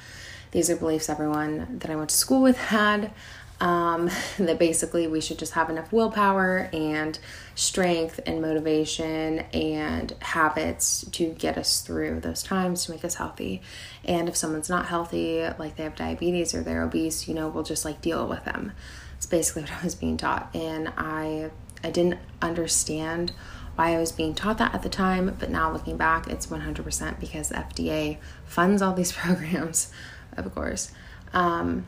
These 0.52 0.70
are 0.70 0.76
beliefs 0.76 1.10
everyone 1.10 1.78
that 1.80 1.90
I 1.90 1.96
went 1.96 2.10
to 2.10 2.16
school 2.16 2.40
with 2.40 2.56
had 2.56 3.12
um, 3.60 4.10
that 4.38 4.58
basically 4.58 5.06
we 5.06 5.20
should 5.20 5.38
just 5.38 5.52
have 5.52 5.70
enough 5.70 5.92
willpower 5.92 6.68
and 6.72 7.18
strength 7.54 8.20
and 8.26 8.40
motivation 8.40 9.40
and 9.52 10.14
habits 10.20 11.04
to 11.12 11.30
get 11.34 11.58
us 11.58 11.80
through 11.82 12.20
those 12.20 12.42
times 12.42 12.86
to 12.86 12.92
make 12.92 13.04
us 13.04 13.16
healthy. 13.16 13.60
And 14.04 14.28
if 14.28 14.36
someone's 14.36 14.70
not 14.70 14.86
healthy, 14.86 15.46
like 15.58 15.76
they 15.76 15.82
have 15.84 15.96
diabetes 15.96 16.54
or 16.54 16.62
they're 16.62 16.82
obese, 16.82 17.28
you 17.28 17.34
know, 17.34 17.48
we'll 17.48 17.64
just 17.64 17.84
like 17.84 18.00
deal 18.00 18.26
with 18.26 18.44
them. 18.44 18.72
It's 19.16 19.26
basically 19.26 19.62
what 19.64 19.72
I 19.72 19.84
was 19.84 19.94
being 19.94 20.16
taught. 20.16 20.54
And 20.54 20.92
I 20.96 21.50
I 21.82 21.90
didn't 21.90 22.18
understand 22.42 23.32
why 23.74 23.94
I 23.94 23.98
was 23.98 24.12
being 24.12 24.34
taught 24.34 24.58
that 24.58 24.74
at 24.74 24.82
the 24.82 24.90
time, 24.90 25.34
but 25.38 25.48
now 25.48 25.72
looking 25.72 25.96
back, 25.96 26.28
it's 26.28 26.46
100% 26.48 27.18
because 27.18 27.50
FDA 27.50 28.18
funds 28.44 28.82
all 28.82 28.92
these 28.92 29.12
programs, 29.20 29.90
of 30.36 30.54
course. 30.54 30.92
Um, 31.32 31.86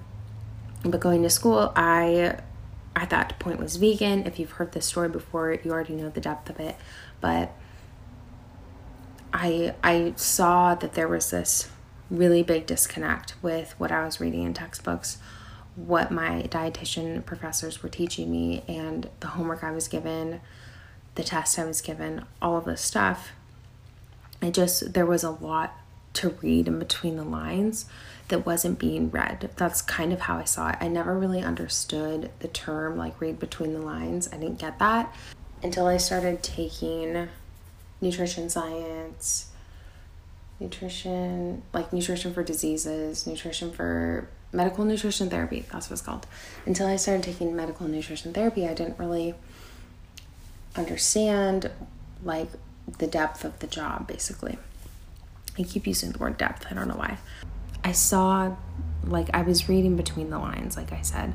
but 0.85 1.01
going 1.01 1.23
to 1.23 1.31
school, 1.31 1.73
I 1.77 2.39
at 2.95 3.11
that 3.11 3.39
point 3.39 3.59
was 3.59 3.77
vegan. 3.77 4.27
If 4.27 4.39
you've 4.39 4.53
heard 4.53 4.73
this 4.73 4.87
story 4.87 5.09
before, 5.09 5.53
you 5.53 5.71
already 5.71 5.95
know 5.95 6.11
the 6.11 6.21
depth 6.21 6.51
of 6.51 6.61
it. 6.61 6.77
But 7.21 7.53
I 9.33 9.75
I 9.83 10.13
saw 10.17 10.75
that 10.75 10.95
there 10.95 11.09
was 11.09 11.31
this 11.31 11.71
really 12.11 12.43
big 12.43 12.67
disconnect 12.67 13.35
with 13.41 13.75
what 13.79 13.91
I 13.91 14.05
was 14.05 14.21
reading 14.21 14.43
in 14.43 14.53
textbooks, 14.53 15.19
what 15.77 16.11
my 16.11 16.43
dietitian 16.43 17.25
professors 17.25 17.83
were 17.83 17.89
teaching 17.89 18.31
me, 18.31 18.63
and 18.69 19.09
the 19.21 19.29
homework 19.29 19.65
I 19.65 19.71
was 19.71 19.89
given, 19.89 20.41
the 21.15 21.25
test 21.25 21.59
I 21.59 21.65
was 21.65 21.81
given, 21.81 22.25
all 22.43 22.59
of 22.59 22.65
this 22.65 22.83
stuff. 22.83 23.31
It 24.43 24.53
just 24.53 24.93
there 24.93 25.07
was 25.07 25.23
a 25.23 25.31
lot 25.31 25.79
to 26.15 26.31
read 26.43 26.69
in 26.69 26.79
between 26.79 27.17
the 27.17 27.25
lines 27.25 27.87
that 28.29 28.47
wasn't 28.47 28.79
being 28.79 29.11
read. 29.11 29.51
That's 29.57 29.83
kind 29.83 30.13
of 30.13 30.21
how 30.21 30.39
I 30.39 30.45
saw 30.45 30.71
it. 30.71 30.77
I 30.81 30.89
never 30.89 31.19
really 31.19 31.43
understood 31.43 32.31
the 32.39 32.49
term 32.49 32.97
like 32.97 33.21
read 33.21 33.39
between 33.39 33.73
the 33.73 33.81
lines. 33.81 34.29
I 34.33 34.37
didn't 34.37 34.59
get 34.59 34.79
that 34.79 35.15
until 35.63 35.87
I 35.87 35.97
started 35.97 36.43
taking 36.43 37.29
nutrition 38.01 38.49
science, 38.49 39.51
nutrition, 40.61 41.63
like 41.73 41.93
nutrition 41.93 42.33
for 42.33 42.43
diseases, 42.43 43.27
nutrition 43.27 43.73
for 43.73 44.29
medical 44.53 44.85
nutrition 44.85 45.31
therapy. 45.31 45.65
That's 45.73 45.89
what 45.89 45.95
it's 45.95 46.03
called. 46.03 46.27
Until 46.67 46.87
I 46.87 46.97
started 46.97 47.23
taking 47.23 47.55
medical 47.55 47.87
nutrition 47.89 48.33
therapy, 48.33 48.67
I 48.67 48.75
didn't 48.75 48.99
really 48.99 49.35
understand 50.77 51.71
like 52.25 52.49
the 52.99 53.07
depth 53.07 53.45
of 53.45 53.59
the 53.61 53.67
job 53.67 54.07
basically. 54.07 54.59
I 55.59 55.65
keep 55.65 55.87
using 55.87 56.13
the 56.13 56.19
word 56.19 56.39
depth, 56.39 56.67
I 56.71 56.75
don't 56.75 56.89
know 56.89 56.97
why. 56.97 57.19
I 57.85 57.93
saw, 57.93 58.55
like, 59.05 59.29
I 59.35 59.43
was 59.43 59.69
reading 59.69 59.97
between 59.97 60.31
the 60.31 60.39
lines, 60.39 60.77
like 60.77 60.93
I 60.93 61.03
said. 61.03 61.35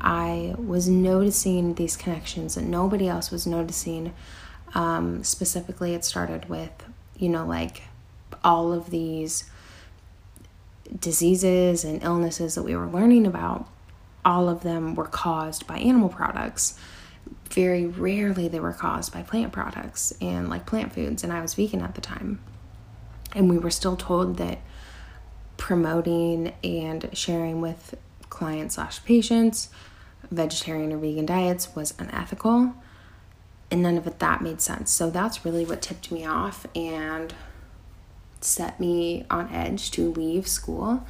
I 0.00 0.54
was 0.58 0.88
noticing 0.88 1.74
these 1.74 1.96
connections 1.96 2.54
that 2.54 2.64
nobody 2.64 3.08
else 3.08 3.30
was 3.30 3.46
noticing. 3.46 4.12
Um, 4.74 5.24
specifically, 5.24 5.94
it 5.94 6.04
started 6.04 6.48
with, 6.48 6.70
you 7.16 7.28
know, 7.28 7.46
like 7.46 7.82
all 8.44 8.72
of 8.72 8.90
these 8.90 9.48
diseases 10.98 11.84
and 11.84 12.02
illnesses 12.02 12.54
that 12.54 12.62
we 12.62 12.76
were 12.76 12.86
learning 12.86 13.26
about, 13.26 13.68
all 14.24 14.48
of 14.48 14.62
them 14.62 14.94
were 14.94 15.06
caused 15.06 15.66
by 15.66 15.78
animal 15.78 16.08
products. 16.08 16.78
Very 17.50 17.86
rarely 17.86 18.48
they 18.48 18.60
were 18.60 18.72
caused 18.72 19.12
by 19.12 19.22
plant 19.22 19.52
products 19.52 20.12
and 20.20 20.50
like 20.50 20.66
plant 20.66 20.92
foods. 20.92 21.24
And 21.24 21.32
I 21.32 21.40
was 21.40 21.54
vegan 21.54 21.80
at 21.80 21.94
the 21.94 22.00
time. 22.00 22.40
And 23.34 23.48
we 23.48 23.58
were 23.58 23.70
still 23.70 23.96
told 23.96 24.36
that 24.36 24.58
promoting 25.56 26.52
and 26.62 27.08
sharing 27.12 27.60
with 27.60 27.94
clients 28.28 28.74
slash 28.74 29.04
patients 29.04 29.70
vegetarian 30.30 30.92
or 30.92 30.98
vegan 30.98 31.26
diets 31.26 31.74
was 31.74 31.94
unethical 31.98 32.74
and 33.70 33.82
none 33.82 33.96
of 33.96 34.06
it 34.06 34.18
that 34.20 34.42
made 34.42 34.60
sense. 34.60 34.92
So 34.92 35.10
that's 35.10 35.44
really 35.44 35.64
what 35.64 35.82
tipped 35.82 36.12
me 36.12 36.24
off 36.24 36.66
and 36.74 37.34
set 38.40 38.78
me 38.78 39.26
on 39.28 39.48
edge 39.52 39.90
to 39.92 40.12
leave 40.12 40.46
school. 40.46 41.04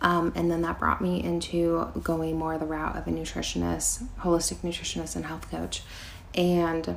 Um, 0.00 0.32
and 0.36 0.50
then 0.50 0.62
that 0.62 0.78
brought 0.78 1.00
me 1.00 1.22
into 1.22 1.88
going 2.02 2.38
more 2.38 2.58
the 2.58 2.66
route 2.66 2.96
of 2.96 3.08
a 3.08 3.10
nutritionist 3.10 4.06
holistic 4.20 4.58
nutritionist 4.58 5.16
and 5.16 5.24
health 5.24 5.50
coach. 5.50 5.82
And 6.34 6.96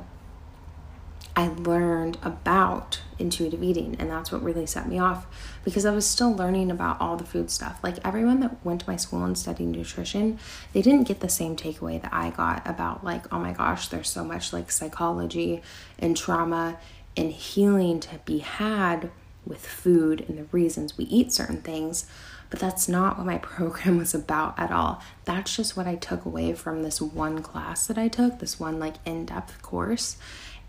I 1.40 1.48
learned 1.48 2.18
about 2.22 3.00
intuitive 3.18 3.62
eating, 3.62 3.96
and 3.98 4.10
that's 4.10 4.30
what 4.30 4.42
really 4.42 4.66
set 4.66 4.86
me 4.86 4.98
off 4.98 5.26
because 5.64 5.86
I 5.86 5.90
was 5.90 6.04
still 6.04 6.36
learning 6.36 6.70
about 6.70 7.00
all 7.00 7.16
the 7.16 7.24
food 7.24 7.50
stuff. 7.50 7.80
Like 7.82 7.96
everyone 8.04 8.40
that 8.40 8.62
went 8.62 8.82
to 8.82 8.90
my 8.90 8.96
school 8.96 9.24
and 9.24 9.38
studied 9.38 9.68
nutrition, 9.68 10.38
they 10.74 10.82
didn't 10.82 11.08
get 11.08 11.20
the 11.20 11.30
same 11.30 11.56
takeaway 11.56 12.02
that 12.02 12.12
I 12.12 12.28
got 12.28 12.68
about, 12.68 13.04
like, 13.04 13.32
oh 13.32 13.38
my 13.38 13.52
gosh, 13.52 13.88
there's 13.88 14.10
so 14.10 14.22
much 14.22 14.52
like 14.52 14.70
psychology 14.70 15.62
and 15.98 16.14
trauma 16.14 16.78
and 17.16 17.32
healing 17.32 18.00
to 18.00 18.18
be 18.26 18.40
had 18.40 19.10
with 19.46 19.64
food 19.66 20.26
and 20.28 20.36
the 20.36 20.44
reasons 20.52 20.98
we 20.98 21.06
eat 21.06 21.32
certain 21.32 21.62
things. 21.62 22.04
But 22.50 22.58
that's 22.58 22.86
not 22.86 23.16
what 23.16 23.24
my 23.24 23.38
program 23.54 23.96
was 23.96 24.12
about 24.12 24.58
at 24.58 24.70
all. 24.70 25.02
That's 25.24 25.56
just 25.56 25.74
what 25.74 25.86
I 25.86 25.94
took 25.94 26.26
away 26.26 26.52
from 26.52 26.82
this 26.82 27.00
one 27.00 27.42
class 27.42 27.86
that 27.86 27.96
I 27.96 28.08
took, 28.08 28.40
this 28.40 28.60
one 28.60 28.78
like 28.78 28.96
in 29.06 29.24
depth 29.24 29.62
course. 29.62 30.18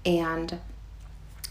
And 0.05 0.59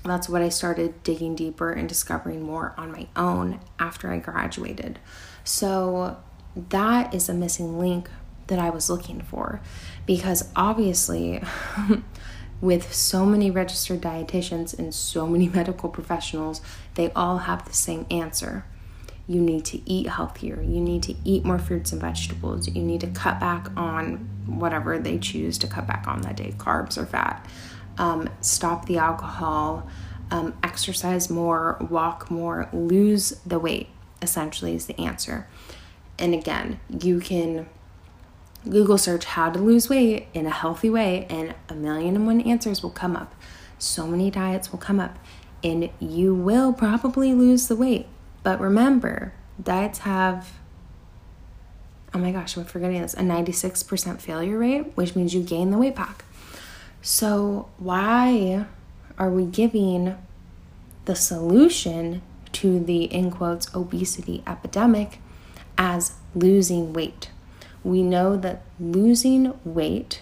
that's 0.05 0.29
what 0.29 0.43
I 0.43 0.49
started 0.49 1.03
digging 1.03 1.35
deeper 1.35 1.73
and 1.73 1.89
discovering 1.89 2.43
more 2.43 2.75
on 2.77 2.91
my 2.91 3.07
own 3.17 3.61
after 3.79 4.11
I 4.11 4.19
graduated. 4.19 4.99
So 5.45 6.17
that 6.57 7.15
is 7.15 7.29
a 7.29 7.35
missing 7.35 7.79
link 7.79 8.09
that 8.47 8.59
I 8.59 8.71
was 8.71 8.91
looking 8.91 9.21
for 9.21 9.61
because 10.07 10.49
obviously, 10.57 11.43
with 12.61 12.93
so 12.93 13.25
many 13.25 13.51
registered 13.51 14.01
dietitians 14.01 14.79
and 14.79 14.95
so 14.95 15.27
many 15.27 15.49
medical 15.55 15.89
professionals, 15.89 16.61
they 16.95 17.11
all 17.13 17.39
have 17.39 17.67
the 17.67 17.75
same 17.75 18.07
answer. 18.11 18.65
You 19.27 19.41
need 19.41 19.65
to 19.67 19.89
eat 19.89 20.09
healthier. 20.09 20.61
You 20.61 20.81
need 20.81 21.05
to 21.05 21.15
eat 21.25 21.45
more 21.45 21.59
fruits 21.59 21.93
and 21.93 22.01
vegetables. 22.01 22.67
You 22.69 22.83
need 22.83 23.01
to 23.03 23.07
cut 23.07 23.39
back 23.39 23.69
on 23.77 24.29
whatever 24.47 24.99
they 24.99 25.19
choose 25.19 25.57
to 25.59 25.69
cut 25.69 25.87
back 25.87 26.09
on 26.09 26.23
that 26.23 26.37
day 26.37 26.53
carbs 26.59 26.99
or 26.99 27.07
fat 27.07 27.47
um, 27.99 28.29
stop 28.41 28.87
the 28.87 28.99
alcohol, 28.99 29.87
um, 30.31 30.55
exercise 30.63 31.29
more, 31.29 31.77
walk 31.91 32.31
more, 32.31 32.69
lose 32.73 33.31
the 33.45 33.59
weight, 33.59 33.89
essentially, 34.23 34.75
is 34.75 34.87
the 34.87 34.99
answer. 35.01 35.47
And 36.19 36.35
again, 36.35 36.81
you 36.89 37.21
can 37.21 37.69
Google 38.69 38.99
search 38.99 39.25
how 39.25 39.51
to 39.51 39.59
lose 39.59 39.89
weight 39.89 40.29
in 40.35 40.47
a 40.47 40.51
healthy 40.51 40.91
way, 40.91 41.27
and 41.31 41.55
a 41.69 41.75
million 41.75 42.17
and 42.17 42.27
one 42.27 42.41
answers 42.41 42.83
will 42.83 42.91
come 42.91 43.17
up. 43.17 43.35
So 43.79 44.07
many 44.07 44.31
diets 44.31 44.71
will 44.71 44.79
come 44.79 45.01
up, 45.01 45.19
and 45.65 45.91
you 45.99 46.35
will 46.35 46.73
probably 46.73 47.33
lose 47.33 47.69
the 47.69 47.77
weight. 47.77 48.07
But 48.43 48.61
remember, 48.61 49.35
diets 49.63 50.01
have 50.01 50.53
oh 52.13 52.19
my 52.19 52.33
gosh, 52.33 52.57
I'm 52.57 52.65
forgetting 52.65 53.01
this 53.01 53.15
a 53.15 53.19
96% 53.19 54.21
failure 54.21 54.59
rate, 54.59 54.97
which 54.97 55.15
means 55.15 55.35
you 55.35 55.43
gain 55.43 55.71
the 55.71 55.79
weight 55.79 55.95
back. 55.95 56.25
So, 57.03 57.71
why 57.79 58.67
are 59.19 59.31
we 59.31 59.47
giving 59.47 60.17
the 61.07 61.17
solution 61.17 62.21
to 62.53 62.79
the 62.79 63.05
in 63.05 63.31
quotes 63.31 63.75
obesity 63.75 64.43
epidemic 64.47 65.19
as 65.79 66.17
losing 66.35 66.93
weight? 66.93 67.31
We 67.83 68.03
know 68.03 68.37
that 68.37 68.63
losing 68.79 69.59
weight 69.65 70.21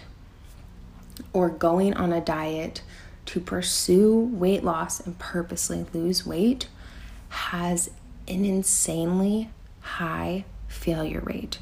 or 1.33 1.49
going 1.49 1.93
on 1.95 2.13
a 2.13 2.21
diet 2.21 2.81
to 3.25 3.41
pursue 3.41 4.17
weight 4.17 4.63
loss 4.63 5.01
and 5.01 5.19
purposely 5.19 5.85
lose 5.93 6.25
weight 6.25 6.67
has 7.27 7.89
an 8.27 8.45
insanely 8.45 9.49
high 9.81 10.45
failure 10.69 11.21
rate. 11.21 11.59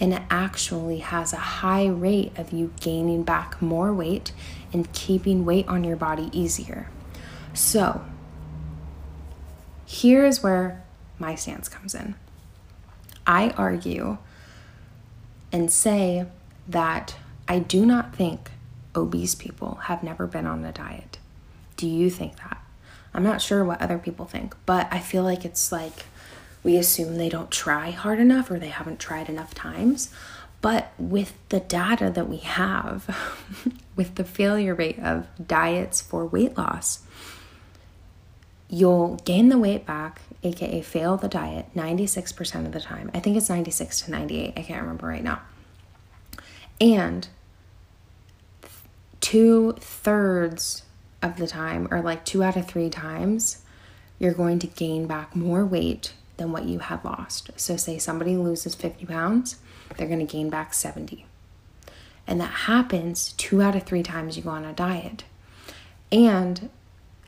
And 0.00 0.14
it 0.14 0.22
actually 0.30 0.98
has 0.98 1.32
a 1.32 1.36
high 1.36 1.86
rate 1.86 2.32
of 2.38 2.52
you 2.52 2.72
gaining 2.80 3.22
back 3.22 3.60
more 3.60 3.92
weight 3.92 4.32
and 4.72 4.90
keeping 4.92 5.44
weight 5.44 5.68
on 5.68 5.84
your 5.84 5.96
body 5.96 6.30
easier. 6.32 6.88
So, 7.52 8.02
here 9.84 10.24
is 10.24 10.42
where 10.42 10.82
my 11.18 11.34
stance 11.34 11.68
comes 11.68 11.94
in. 11.94 12.14
I 13.26 13.50
argue 13.50 14.18
and 15.52 15.70
say 15.70 16.26
that 16.68 17.16
I 17.46 17.58
do 17.58 17.84
not 17.84 18.14
think 18.14 18.52
obese 18.94 19.34
people 19.34 19.76
have 19.82 20.02
never 20.02 20.26
been 20.26 20.46
on 20.46 20.64
a 20.64 20.72
diet. 20.72 21.18
Do 21.76 21.86
you 21.86 22.08
think 22.08 22.36
that? 22.36 22.62
I'm 23.12 23.24
not 23.24 23.42
sure 23.42 23.64
what 23.64 23.82
other 23.82 23.98
people 23.98 24.24
think, 24.26 24.54
but 24.66 24.88
I 24.90 25.00
feel 25.00 25.24
like 25.24 25.44
it's 25.44 25.72
like 25.72 26.06
we 26.62 26.76
assume 26.76 27.16
they 27.16 27.28
don't 27.28 27.50
try 27.50 27.90
hard 27.90 28.18
enough 28.18 28.50
or 28.50 28.58
they 28.58 28.68
haven't 28.68 29.00
tried 29.00 29.28
enough 29.28 29.54
times. 29.54 30.10
But 30.60 30.92
with 30.98 31.32
the 31.48 31.60
data 31.60 32.10
that 32.10 32.28
we 32.28 32.38
have, 32.38 33.16
with 33.96 34.16
the 34.16 34.24
failure 34.24 34.74
rate 34.74 34.98
of 34.98 35.26
diets 35.44 36.00
for 36.02 36.26
weight 36.26 36.58
loss, 36.58 37.00
you'll 38.68 39.16
gain 39.24 39.48
the 39.48 39.58
weight 39.58 39.86
back, 39.86 40.20
aka 40.42 40.82
fail 40.82 41.16
the 41.16 41.28
diet, 41.28 41.66
96% 41.74 42.66
of 42.66 42.72
the 42.72 42.80
time. 42.80 43.10
I 43.14 43.20
think 43.20 43.36
it's 43.36 43.48
96 43.48 44.02
to 44.02 44.10
98. 44.10 44.52
I 44.56 44.62
can't 44.62 44.82
remember 44.82 45.06
right 45.06 45.24
now. 45.24 45.40
And 46.78 47.26
two 49.20 49.72
thirds 49.80 50.82
of 51.22 51.36
the 51.36 51.46
time, 51.46 51.88
or 51.90 52.00
like 52.00 52.24
two 52.24 52.42
out 52.42 52.56
of 52.56 52.66
three 52.66 52.90
times, 52.90 53.62
you're 54.18 54.34
going 54.34 54.58
to 54.58 54.66
gain 54.66 55.06
back 55.06 55.34
more 55.34 55.64
weight 55.64 56.12
than 56.40 56.52
what 56.52 56.64
you 56.64 56.78
had 56.78 57.04
lost. 57.04 57.50
So, 57.56 57.76
say 57.76 57.98
somebody 57.98 58.34
loses 58.36 58.74
50 58.74 59.04
pounds, 59.04 59.56
they're 59.96 60.08
going 60.08 60.26
to 60.26 60.32
gain 60.32 60.48
back 60.48 60.72
70. 60.72 61.26
And 62.26 62.40
that 62.40 62.46
happens 62.46 63.32
two 63.34 63.60
out 63.60 63.76
of 63.76 63.82
three 63.84 64.02
times 64.02 64.36
you 64.38 64.42
go 64.42 64.50
on 64.50 64.64
a 64.64 64.72
diet. 64.72 65.24
And 66.10 66.70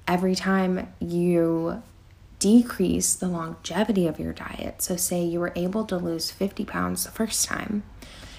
every 0.08 0.34
time 0.34 0.92
you 0.98 1.82
decrease 2.38 3.14
the 3.14 3.28
longevity 3.28 4.06
of 4.06 4.18
your 4.18 4.32
diet, 4.32 4.80
so 4.80 4.96
say 4.96 5.22
you 5.22 5.40
were 5.40 5.52
able 5.54 5.84
to 5.84 5.96
lose 5.96 6.30
50 6.30 6.64
pounds 6.64 7.04
the 7.04 7.10
first 7.10 7.44
time 7.44 7.82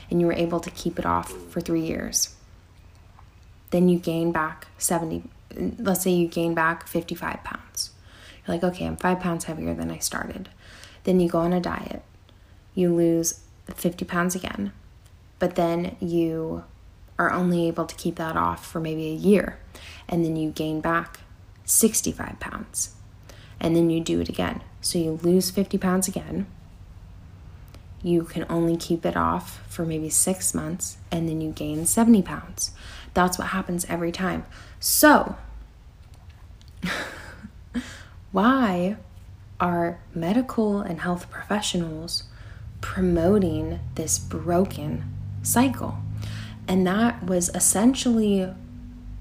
and 0.09 0.19
you 0.19 0.25
were 0.27 0.33
able 0.33 0.59
to 0.59 0.71
keep 0.71 0.97
it 0.97 1.05
off 1.05 1.31
for 1.49 1.61
three 1.61 1.81
years, 1.81 2.35
then 3.69 3.89
you 3.89 3.99
gain 3.99 4.31
back 4.31 4.67
70, 4.79 5.23
let's 5.77 6.01
say 6.01 6.11
you 6.11 6.27
gain 6.27 6.55
back 6.55 6.87
55 6.87 7.43
pounds. 7.43 7.91
You're 8.45 8.55
like, 8.55 8.63
okay, 8.63 8.85
I'm 8.85 8.97
five 8.97 9.19
pounds 9.19 9.45
heavier 9.45 9.73
than 9.73 9.91
I 9.91 9.99
started. 9.99 10.49
Then 11.03 11.19
you 11.19 11.29
go 11.29 11.39
on 11.39 11.53
a 11.53 11.59
diet, 11.59 12.01
you 12.73 12.93
lose 12.93 13.41
50 13.73 14.05
pounds 14.05 14.35
again, 14.35 14.71
but 15.39 15.55
then 15.55 15.95
you 15.99 16.63
are 17.19 17.31
only 17.31 17.67
able 17.67 17.85
to 17.85 17.95
keep 17.95 18.15
that 18.15 18.35
off 18.35 18.65
for 18.65 18.79
maybe 18.79 19.07
a 19.07 19.13
year, 19.13 19.59
and 20.07 20.23
then 20.25 20.35
you 20.35 20.51
gain 20.51 20.81
back 20.81 21.19
65 21.65 22.39
pounds, 22.39 22.95
and 23.59 23.75
then 23.75 23.89
you 23.89 24.01
do 24.01 24.19
it 24.19 24.29
again. 24.29 24.61
So 24.81 24.97
you 24.97 25.19
lose 25.21 25.51
50 25.51 25.77
pounds 25.77 26.07
again. 26.07 26.47
You 28.01 28.23
can 28.23 28.45
only 28.49 28.75
keep 28.75 29.05
it 29.05 29.15
off 29.15 29.61
for 29.69 29.85
maybe 29.85 30.09
six 30.09 30.53
months, 30.53 30.97
and 31.11 31.29
then 31.29 31.39
you 31.39 31.51
gain 31.51 31.85
70 31.85 32.21
pounds. 32.21 32.71
That's 33.13 33.37
what 33.37 33.49
happens 33.49 33.85
every 33.85 34.11
time. 34.11 34.45
So, 34.79 35.37
why 38.31 38.97
are 39.63 39.97
medical 40.13 40.81
and 40.81 40.99
health 40.99 41.31
professionals 41.31 42.23
promoting 42.81 43.79
this 43.95 44.19
broken 44.19 45.05
cycle? 45.41 45.99
And 46.67 46.85
that 46.85 47.23
was 47.23 47.49
essentially 47.55 48.53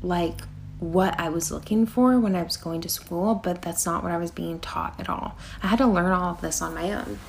like 0.03 0.41
what 0.81 1.19
I 1.19 1.29
was 1.29 1.53
looking 1.53 1.87
for 1.87 2.19
when 2.19 2.35
I 2.35 2.43
was 2.43 2.57
going 2.57 2.81
to 2.81 2.89
school, 2.89 3.37
but 3.37 3.63
that's 3.63 3.87
not 3.87 4.03
what 4.03 4.11
I 4.11 4.17
was 4.17 4.33
being 4.33 4.59
taught 4.59 4.99
at 4.99 5.09
all. 5.09 5.39
I 5.63 5.69
had 5.69 5.79
to 5.79 5.87
learn 5.87 6.11
all 6.11 6.33
of 6.33 6.41
this 6.41 6.61
on 6.61 6.75
my 6.75 6.93
own. 6.93 7.21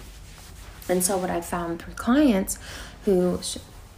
And 0.89 1.03
so, 1.03 1.17
what 1.17 1.29
I 1.29 1.39
found 1.39 1.81
through 1.81 1.93
clients 1.93 2.57
who 3.05 3.39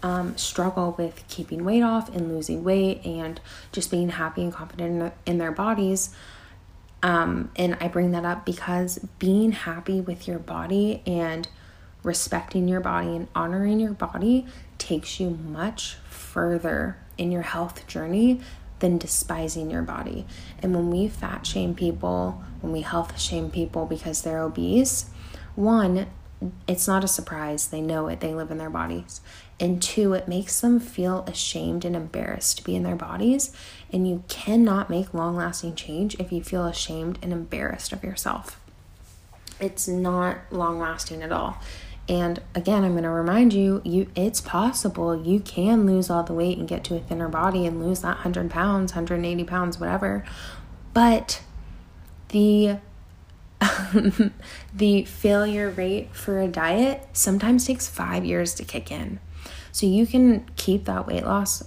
um, 0.04 0.38
struggle 0.38 0.94
with 0.98 1.26
keeping 1.30 1.64
weight 1.64 1.82
off 1.82 2.14
and 2.14 2.34
losing 2.34 2.66
weight 2.66 3.04
and 3.06 3.40
just 3.72 3.90
being 3.90 4.10
happy 4.10 4.44
and 4.44 4.54
confident 4.54 5.14
in 5.26 5.38
their 5.38 5.54
bodies 5.54 6.14
um, 7.06 7.52
and 7.56 7.78
I 7.80 7.88
bring 7.88 8.14
that 8.14 8.26
up 8.26 8.48
because 8.48 8.98
being 9.20 9.52
happy 9.52 10.02
with 10.02 10.28
your 10.28 10.40
body 10.40 11.04
and 11.06 11.48
respecting 12.02 12.68
your 12.68 12.80
body 12.80 13.16
and 13.16 13.28
honoring 13.36 13.80
your 13.80 13.94
body 13.94 14.48
takes 14.80 15.20
you 15.20 15.30
much 15.30 15.98
further 16.10 16.98
in 17.16 17.32
your 17.32 17.44
health 17.44 17.86
journey 17.86 18.42
than 18.80 18.98
despising 18.98 19.70
your 19.70 19.84
body. 19.84 20.26
And 20.64 20.74
when 20.74 20.90
we 20.90 21.08
fat 21.08 21.46
shame 21.46 21.76
people, 21.76 22.44
when 22.62 22.74
we 22.74 22.82
health 22.82 23.20
shame 23.20 23.52
people 23.52 23.86
because 23.86 24.24
they're 24.24 24.42
obese, 24.42 25.06
one, 25.54 26.08
it's 26.68 26.88
not 26.88 27.04
a 27.04 27.08
surprise. 27.08 27.68
They 27.68 27.82
know 27.82 28.08
it, 28.08 28.20
they 28.20 28.34
live 28.34 28.50
in 28.50 28.58
their 28.58 28.72
bodies. 28.72 29.22
And 29.60 29.80
two, 29.80 30.14
it 30.14 30.28
makes 30.28 30.60
them 30.60 30.80
feel 30.80 31.24
ashamed 31.28 31.86
and 31.86 31.96
embarrassed 31.96 32.58
to 32.58 32.64
be 32.64 32.76
in 32.76 32.82
their 32.82 32.96
bodies. 32.96 33.56
And 33.92 34.08
you 34.08 34.24
cannot 34.28 34.90
make 34.90 35.14
long 35.14 35.36
lasting 35.36 35.76
change 35.76 36.16
if 36.16 36.32
you 36.32 36.44
feel 36.44 36.66
ashamed 36.66 37.20
and 37.22 37.32
embarrassed 37.32 37.94
of 37.94 38.04
yourself. 38.04 38.60
It's 39.60 39.88
not 39.88 40.38
long 40.52 40.80
lasting 40.80 41.22
at 41.22 41.32
all. 41.32 41.58
And 42.08 42.42
again, 42.54 42.84
I'm 42.84 42.92
going 42.92 43.04
to 43.04 43.10
remind 43.10 43.54
you, 43.54 43.82
you 43.84 44.08
it's 44.16 44.42
possible 44.42 45.26
you 45.26 45.40
can 45.40 45.88
lose 45.88 46.10
all 46.10 46.24
the 46.24 46.34
weight 46.34 46.58
and 46.58 46.68
get 46.68 46.84
to 46.86 46.96
a 46.96 47.00
thinner 47.00 47.30
body 47.30 47.66
and 47.66 47.84
lose 47.84 48.02
that 48.02 48.18
100 48.18 48.52
pounds, 48.52 48.92
180 48.92 49.44
pounds, 49.46 49.80
whatever. 49.80 50.24
But 50.94 51.42
the 52.30 52.78
the 54.74 55.06
failure 55.06 55.70
rate 55.70 56.14
for 56.14 56.40
a 56.40 56.48
diet 56.48 57.08
sometimes 57.14 57.66
takes 57.66 57.88
5 57.88 58.24
years 58.24 58.54
to 58.56 58.64
kick 58.64 58.92
in. 58.92 59.20
So 59.72 59.88
you 59.88 60.06
can 60.06 60.46
keep 60.56 60.86
that 60.86 61.08
weight 61.08 61.26
loss, 61.26 61.64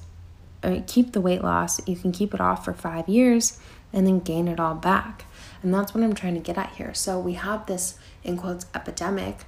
or 0.63 0.83
keep 0.87 1.13
the 1.13 1.21
weight 1.21 1.43
loss, 1.43 1.87
you 1.87 1.97
can 1.97 2.13
keep 2.13 2.35
it 2.35 2.41
off 2.41 2.65
for 2.65 2.73
five 2.73 3.09
years 3.09 3.59
and 3.93 4.07
then 4.07 4.21
gain 4.21 4.49
it 4.49 4.61
all 4.61 4.75
back. 4.75 5.25
And 5.63 5.73
that's 5.73 5.95
what 5.95 6.05
I'm 6.05 6.15
trying 6.15 6.35
to 6.35 6.41
get 6.41 6.59
at 6.59 6.71
here. 6.77 6.95
So 6.95 7.19
we 7.19 7.35
have 7.35 7.67
this, 7.67 7.99
in 8.23 8.37
quotes, 8.37 8.67
epidemic, 8.75 9.45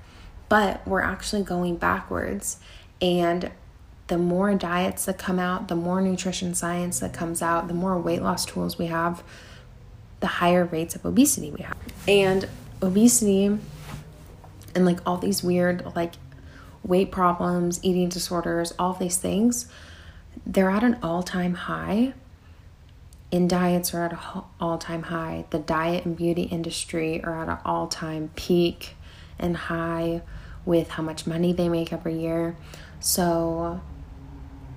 but 0.48 0.86
we're 0.86 1.02
actually 1.02 1.42
going 1.42 1.76
backwards. 1.76 2.58
And 3.00 3.50
the 4.08 4.18
more 4.18 4.54
diets 4.54 5.04
that 5.04 5.18
come 5.18 5.38
out, 5.38 5.68
the 5.68 5.76
more 5.76 6.00
nutrition 6.00 6.54
science 6.54 7.00
that 7.00 7.12
comes 7.12 7.42
out, 7.42 7.68
the 7.68 7.74
more 7.74 7.98
weight 7.98 8.22
loss 8.22 8.44
tools 8.44 8.78
we 8.78 8.86
have, 8.86 9.22
the 10.18 10.26
higher 10.26 10.64
rates 10.64 10.94
of 10.94 11.04
obesity 11.04 11.50
we 11.50 11.62
have. 11.62 11.76
And 12.08 12.48
obesity 12.82 13.58
and 14.74 14.84
like 14.84 14.98
all 15.06 15.16
these 15.18 15.42
weird, 15.42 15.84
like 15.94 16.14
weight 16.82 17.10
problems, 17.10 17.78
eating 17.82 18.08
disorders, 18.08 18.72
all 18.78 18.94
these 18.94 19.16
things, 19.16 19.70
they're 20.46 20.70
at 20.70 20.82
an 20.82 20.98
all 21.02 21.22
time 21.22 21.54
high. 21.54 22.14
In 23.30 23.46
diets 23.46 23.94
are 23.94 24.04
at 24.04 24.12
an 24.12 24.42
all 24.60 24.78
time 24.78 25.04
high. 25.04 25.44
The 25.50 25.58
diet 25.58 26.04
and 26.04 26.16
beauty 26.16 26.42
industry 26.42 27.22
are 27.22 27.40
at 27.40 27.48
an 27.48 27.58
all 27.64 27.86
time 27.86 28.30
peak 28.34 28.96
and 29.38 29.56
high 29.56 30.22
with 30.64 30.90
how 30.90 31.02
much 31.02 31.26
money 31.26 31.52
they 31.52 31.68
make 31.68 31.92
every 31.92 32.18
year. 32.18 32.56
So 32.98 33.80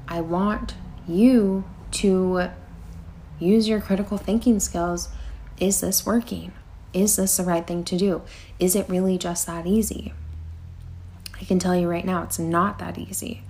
I 0.08 0.22
want 0.22 0.76
you 1.08 1.64
to 1.92 2.50
use 3.40 3.68
your 3.68 3.82
critical 3.82 4.18
thinking 4.18 4.60
skills. 4.60 5.10
Is 5.60 5.82
this 5.82 6.06
working? 6.06 6.52
Is 6.94 7.16
this 7.16 7.38
the 7.38 7.44
right 7.44 7.66
thing 7.66 7.84
to 7.86 7.98
do? 7.98 8.22
Is 8.60 8.76
it 8.76 8.88
really 8.88 9.18
just 9.18 9.48
that 9.48 9.66
easy? 9.66 10.14
I 11.40 11.44
can 11.46 11.60
tell 11.60 11.76
you 11.76 11.90
right 11.90 12.06
now, 12.06 12.24
it's 12.24 12.40
not 12.40 12.80
that 12.80 12.98
easy. 12.98 13.44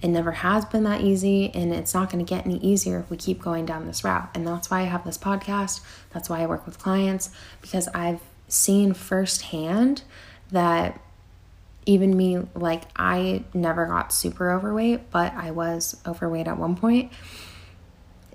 It 0.00 0.08
never 0.08 0.30
has 0.30 0.64
been 0.64 0.84
that 0.84 1.00
easy, 1.00 1.50
and 1.54 1.72
it's 1.72 1.92
not 1.92 2.10
going 2.10 2.24
to 2.24 2.28
get 2.28 2.46
any 2.46 2.58
easier 2.58 3.00
if 3.00 3.10
we 3.10 3.16
keep 3.16 3.42
going 3.42 3.66
down 3.66 3.86
this 3.86 4.04
route. 4.04 4.28
And 4.34 4.46
that's 4.46 4.70
why 4.70 4.80
I 4.80 4.84
have 4.84 5.04
this 5.04 5.18
podcast. 5.18 5.80
That's 6.10 6.30
why 6.30 6.40
I 6.40 6.46
work 6.46 6.66
with 6.66 6.78
clients, 6.78 7.30
because 7.60 7.88
I've 7.88 8.20
seen 8.46 8.94
firsthand 8.94 10.02
that 10.50 11.00
even 11.84 12.16
me, 12.16 12.38
like, 12.54 12.84
I 12.96 13.44
never 13.52 13.86
got 13.86 14.12
super 14.12 14.52
overweight, 14.52 15.10
but 15.10 15.32
I 15.34 15.50
was 15.50 16.00
overweight 16.06 16.46
at 16.46 16.58
one 16.58 16.76
point. 16.76 17.10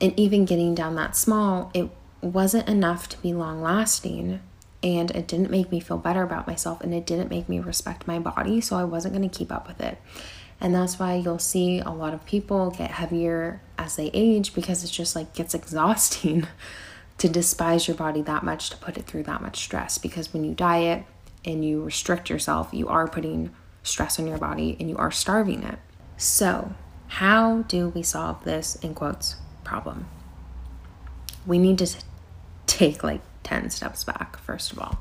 And 0.02 0.18
even 0.20 0.44
getting 0.44 0.76
down 0.76 0.96
that 0.96 1.16
small, 1.16 1.72
it 1.74 1.90
wasn't 2.22 2.68
enough 2.68 3.08
to 3.10 3.18
be 3.20 3.34
long 3.34 3.62
lasting 3.62 4.42
and 4.82 5.12
it 5.12 5.28
didn't 5.28 5.50
make 5.50 5.72
me 5.72 5.80
feel 5.80 5.98
better 5.98 6.24
about 6.24 6.46
myself 6.46 6.82
and 6.82 6.94
it 6.94 7.06
didn't 7.06 7.30
make 7.30 7.48
me 7.48 7.60
respect 7.60 8.08
my 8.08 8.20
body 8.20 8.62
so 8.62 8.76
i 8.76 8.84
wasn't 8.84 9.14
going 9.14 9.28
to 9.28 9.38
keep 9.38 9.52
up 9.52 9.68
with 9.68 9.82
it 9.82 9.98
and 10.64 10.74
that's 10.74 10.98
why 10.98 11.16
you'll 11.16 11.38
see 11.38 11.80
a 11.80 11.92
lot 11.92 12.14
of 12.14 12.26
people 12.26 12.72
get 12.72 12.90
heavier 12.90 13.62
as 13.78 13.96
they 13.96 14.10
age 14.14 14.56
because 14.56 14.84
it's 14.84 14.92
just 14.92 15.16
like 15.16 15.36
gets 15.36 15.54
exhausting 15.54 16.48
to 17.20 17.30
despise 17.30 17.88
your 17.88 17.96
body 17.96 18.24
that 18.24 18.42
much 18.42 18.72
to 18.72 18.78
put 18.78 18.98
it 18.98 19.06
through 19.06 19.24
that 19.24 19.42
much 19.42 19.58
stress 19.58 20.00
because 20.00 20.34
when 20.34 20.44
you 20.44 20.56
diet 20.56 21.06
and 21.46 21.64
you 21.64 21.84
restrict 21.84 22.30
yourself 22.30 22.70
you 22.72 22.88
are 22.88 23.08
putting 23.08 23.52
stress 23.84 24.18
on 24.18 24.26
your 24.26 24.38
body 24.38 24.76
and 24.80 24.90
you 24.90 24.98
are 24.98 25.12
starving 25.12 25.62
it. 25.64 25.78
So, 26.18 26.74
how 27.08 27.64
do 27.64 27.90
we 27.90 28.02
solve 28.02 28.44
this 28.44 28.76
in 28.76 28.96
quotes 28.96 29.36
problem? 29.64 30.08
We 31.46 31.60
need 31.60 31.78
to 31.80 31.94
take 32.66 33.04
like 33.04 33.22
10 33.44 33.70
steps 33.70 34.04
back, 34.04 34.38
first 34.38 34.72
of 34.72 34.80
all. 34.80 35.00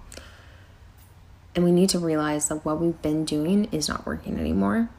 And 1.55 1.65
we 1.65 1.71
need 1.71 1.91
to 1.91 1.99
realize 1.99 2.49
that 2.49 2.65
what 2.65 2.81
we've 2.81 3.01
been 3.03 3.25
doing 3.25 3.67
is 3.73 3.89
not 3.89 4.05
working 4.05 4.39
anymore. 4.39 4.91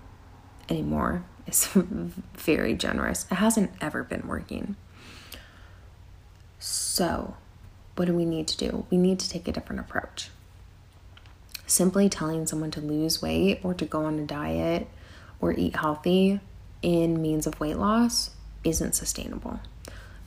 Anymore 0.73 1.23
is 1.45 1.67
very 2.35 2.73
generous. 2.73 3.27
It 3.29 3.35
hasn't 3.35 3.69
ever 3.79 4.01
been 4.03 4.27
working. 4.27 4.75
So, 6.57 7.35
what 7.95 8.05
do 8.05 8.13
we 8.15 8.25
need 8.25 8.47
to 8.47 8.57
do? 8.57 8.85
We 8.89 8.97
need 8.97 9.19
to 9.19 9.29
take 9.29 9.47
a 9.47 9.51
different 9.51 9.81
approach. 9.81 10.29
Simply 11.67 12.09
telling 12.09 12.47
someone 12.47 12.71
to 12.71 12.81
lose 12.81 13.21
weight 13.21 13.59
or 13.61 13.75
to 13.75 13.85
go 13.85 14.05
on 14.05 14.17
a 14.17 14.25
diet 14.25 14.87
or 15.39 15.53
eat 15.53 15.75
healthy 15.75 16.39
in 16.81 17.21
means 17.21 17.45
of 17.45 17.59
weight 17.59 17.77
loss 17.77 18.31
isn't 18.63 18.95
sustainable. 18.95 19.59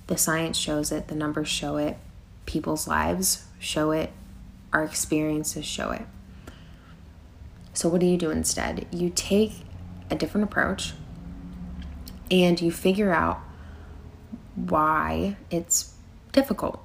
The 0.07 0.17
science 0.17 0.57
shows 0.57 0.93
it, 0.93 1.09
the 1.09 1.17
numbers 1.17 1.49
show 1.49 1.77
it, 1.77 1.97
people's 2.47 2.87
lives 2.87 3.47
show 3.59 3.91
it, 3.91 4.13
our 4.73 4.85
experiences 4.85 5.67
show 5.67 5.91
it. 5.91 6.07
So, 7.73 7.89
what 7.89 8.01
do 8.01 8.07
you 8.07 8.17
do 8.17 8.31
instead? 8.31 8.87
You 8.93 9.11
take 9.11 9.66
a 10.11 10.15
different 10.15 10.45
approach 10.45 10.93
and 12.31 12.61
you 12.61 12.71
figure 12.71 13.13
out 13.13 13.41
why 14.55 15.37
it's 15.51 15.93
difficult. 16.33 16.83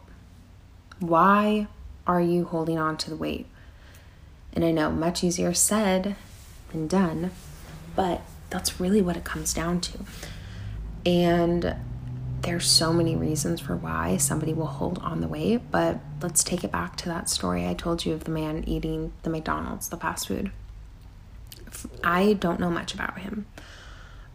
Why 0.99 1.67
are 2.05 2.21
you 2.21 2.45
holding 2.45 2.77
on 2.77 2.97
to 2.97 3.09
the 3.09 3.15
weight? 3.15 3.47
And 4.53 4.65
I 4.65 4.71
know 4.71 4.91
much 4.91 5.23
easier 5.23 5.53
said 5.53 6.15
than 6.71 6.87
done, 6.87 7.31
but 7.95 8.21
that's 8.49 8.79
really 8.79 9.01
what 9.01 9.15
it 9.17 9.23
comes 9.23 9.53
down 9.53 9.81
to. 9.81 9.99
And 11.05 11.75
there's 12.41 12.69
so 12.69 12.91
many 12.91 13.15
reasons 13.15 13.61
for 13.61 13.75
why 13.75 14.17
somebody 14.17 14.53
will 14.53 14.67
hold 14.67 14.99
on 14.99 15.21
the 15.21 15.27
weight, 15.27 15.61
but 15.71 15.99
let's 16.21 16.43
take 16.43 16.63
it 16.63 16.71
back 16.71 16.97
to 16.97 17.05
that 17.09 17.29
story 17.29 17.67
I 17.67 17.73
told 17.73 18.05
you 18.05 18.13
of 18.13 18.25
the 18.25 18.31
man 18.31 18.63
eating 18.67 19.13
the 19.23 19.29
McDonald's, 19.29 19.89
the 19.89 19.97
fast 19.97 20.27
food. 20.27 20.51
I 22.03 22.33
don't 22.33 22.59
know 22.59 22.69
much 22.69 22.93
about 22.93 23.19
him, 23.19 23.45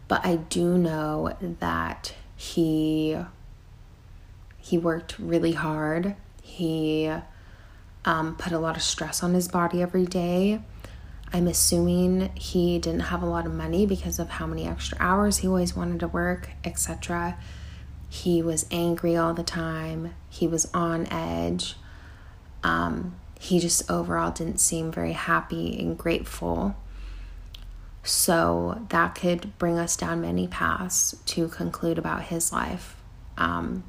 but 0.07 0.25
I 0.25 0.37
do 0.37 0.77
know 0.77 1.35
that 1.41 2.13
he 2.35 3.17
he 4.57 4.77
worked 4.77 5.17
really 5.17 5.53
hard. 5.53 6.15
He 6.41 7.11
um, 8.05 8.35
put 8.35 8.51
a 8.51 8.59
lot 8.59 8.75
of 8.75 8.83
stress 8.83 9.23
on 9.23 9.33
his 9.33 9.47
body 9.47 9.81
every 9.81 10.05
day. 10.05 10.61
I'm 11.33 11.47
assuming 11.47 12.31
he 12.35 12.79
didn't 12.79 13.01
have 13.01 13.21
a 13.21 13.25
lot 13.25 13.45
of 13.45 13.53
money 13.53 13.85
because 13.85 14.17
of 14.17 14.29
how 14.29 14.45
many 14.45 14.65
extra 14.65 14.97
hours 14.99 15.37
he 15.37 15.47
always 15.47 15.75
wanted 15.75 15.99
to 16.01 16.07
work, 16.07 16.49
etc. 16.63 17.37
He 18.09 18.41
was 18.41 18.65
angry 18.71 19.17
all 19.17 19.33
the 19.33 19.43
time. 19.43 20.15
He 20.29 20.47
was 20.47 20.69
on 20.73 21.07
edge. 21.07 21.75
Um, 22.63 23.15
he 23.39 23.59
just 23.59 23.89
overall 23.91 24.31
didn't 24.31 24.59
seem 24.59 24.91
very 24.91 25.13
happy 25.13 25.77
and 25.79 25.97
grateful. 25.97 26.75
So 28.07 28.85
that 28.87 29.15
could 29.15 29.57
bring 29.57 29.77
us 29.77 29.97
down 29.97 30.21
many 30.21 30.47
paths 30.47 31.13
to 31.25 31.49
conclude 31.49 31.97
about 31.97 32.23
his 32.23 32.53
life. 32.53 32.95
Um, 33.37 33.83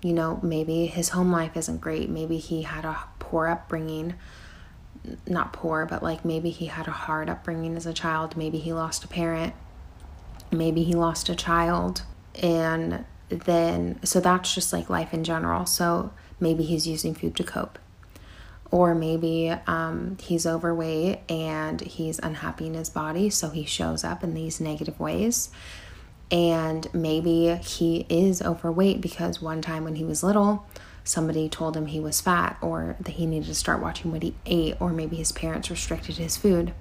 you 0.00 0.12
know, 0.12 0.38
maybe 0.40 0.86
his 0.86 1.08
home 1.08 1.32
life 1.32 1.56
isn't 1.56 1.80
great. 1.80 2.08
Maybe 2.08 2.38
he 2.38 2.62
had 2.62 2.84
a 2.84 2.96
poor 3.18 3.48
upbringing. 3.48 4.14
Not 5.26 5.52
poor, 5.52 5.84
but 5.84 6.00
like 6.00 6.24
maybe 6.24 6.50
he 6.50 6.66
had 6.66 6.86
a 6.86 6.92
hard 6.92 7.28
upbringing 7.28 7.76
as 7.76 7.86
a 7.86 7.92
child. 7.92 8.36
Maybe 8.36 8.58
he 8.58 8.72
lost 8.72 9.04
a 9.04 9.08
parent. 9.08 9.52
Maybe 10.52 10.84
he 10.84 10.94
lost 10.94 11.28
a 11.28 11.34
child. 11.34 12.02
And 12.40 13.04
then, 13.28 13.98
so 14.04 14.20
that's 14.20 14.54
just 14.54 14.72
like 14.72 14.88
life 14.88 15.12
in 15.12 15.24
general. 15.24 15.66
So 15.66 16.12
maybe 16.38 16.62
he's 16.62 16.86
using 16.86 17.14
food 17.14 17.34
to 17.34 17.42
cope. 17.42 17.80
Or 18.70 18.94
maybe 18.94 19.54
um, 19.66 20.18
he's 20.20 20.46
overweight 20.46 21.20
and 21.30 21.80
he's 21.80 22.18
unhappy 22.18 22.66
in 22.66 22.74
his 22.74 22.90
body, 22.90 23.30
so 23.30 23.50
he 23.50 23.64
shows 23.64 24.02
up 24.02 24.24
in 24.24 24.34
these 24.34 24.60
negative 24.60 24.98
ways. 24.98 25.50
And 26.30 26.92
maybe 26.92 27.54
he 27.62 28.06
is 28.08 28.42
overweight 28.42 29.00
because 29.00 29.40
one 29.40 29.62
time 29.62 29.84
when 29.84 29.94
he 29.94 30.04
was 30.04 30.24
little, 30.24 30.66
somebody 31.04 31.48
told 31.48 31.76
him 31.76 31.86
he 31.86 32.00
was 32.00 32.20
fat 32.20 32.58
or 32.60 32.96
that 32.98 33.12
he 33.12 33.26
needed 33.26 33.46
to 33.46 33.54
start 33.54 33.80
watching 33.80 34.10
what 34.10 34.24
he 34.24 34.34
ate, 34.44 34.74
or 34.80 34.90
maybe 34.92 35.16
his 35.16 35.30
parents 35.30 35.70
restricted 35.70 36.16
his 36.16 36.36
food. 36.36 36.74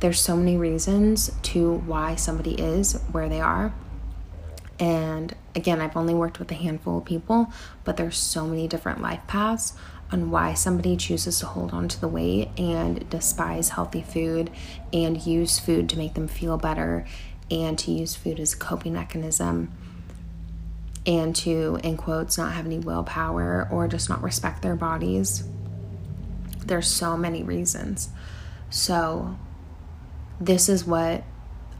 There's 0.00 0.20
so 0.20 0.36
many 0.36 0.56
reasons 0.56 1.30
to 1.42 1.72
why 1.72 2.16
somebody 2.16 2.54
is 2.54 3.00
where 3.12 3.28
they 3.28 3.40
are. 3.40 3.72
And 4.78 5.34
again, 5.54 5.80
I've 5.80 5.96
only 5.96 6.12
worked 6.12 6.38
with 6.38 6.50
a 6.50 6.54
handful 6.54 6.98
of 6.98 7.04
people, 7.04 7.50
but 7.84 7.96
there's 7.96 8.18
so 8.18 8.46
many 8.46 8.68
different 8.68 9.00
life 9.00 9.20
paths 9.26 9.72
on 10.12 10.30
why 10.30 10.54
somebody 10.54 10.96
chooses 10.96 11.40
to 11.40 11.46
hold 11.46 11.72
on 11.72 11.88
to 11.88 12.00
the 12.00 12.08
weight 12.08 12.48
and 12.56 13.08
despise 13.10 13.70
healthy 13.70 14.02
food 14.02 14.50
and 14.92 15.26
use 15.26 15.58
food 15.58 15.88
to 15.88 15.98
make 15.98 16.14
them 16.14 16.28
feel 16.28 16.56
better 16.56 17.06
and 17.50 17.78
to 17.78 17.90
use 17.90 18.14
food 18.14 18.38
as 18.38 18.52
a 18.52 18.56
coping 18.56 18.92
mechanism 18.92 19.72
and 21.06 21.34
to, 21.36 21.78
in 21.84 21.96
quotes, 21.96 22.36
not 22.36 22.52
have 22.52 22.66
any 22.66 22.78
willpower 22.78 23.68
or 23.70 23.86
just 23.86 24.08
not 24.08 24.22
respect 24.22 24.62
their 24.62 24.74
bodies. 24.74 25.44
There's 26.64 26.88
so 26.88 27.16
many 27.16 27.42
reasons. 27.44 28.08
So, 28.70 29.38
this 30.40 30.68
is 30.68 30.84
what 30.84 31.22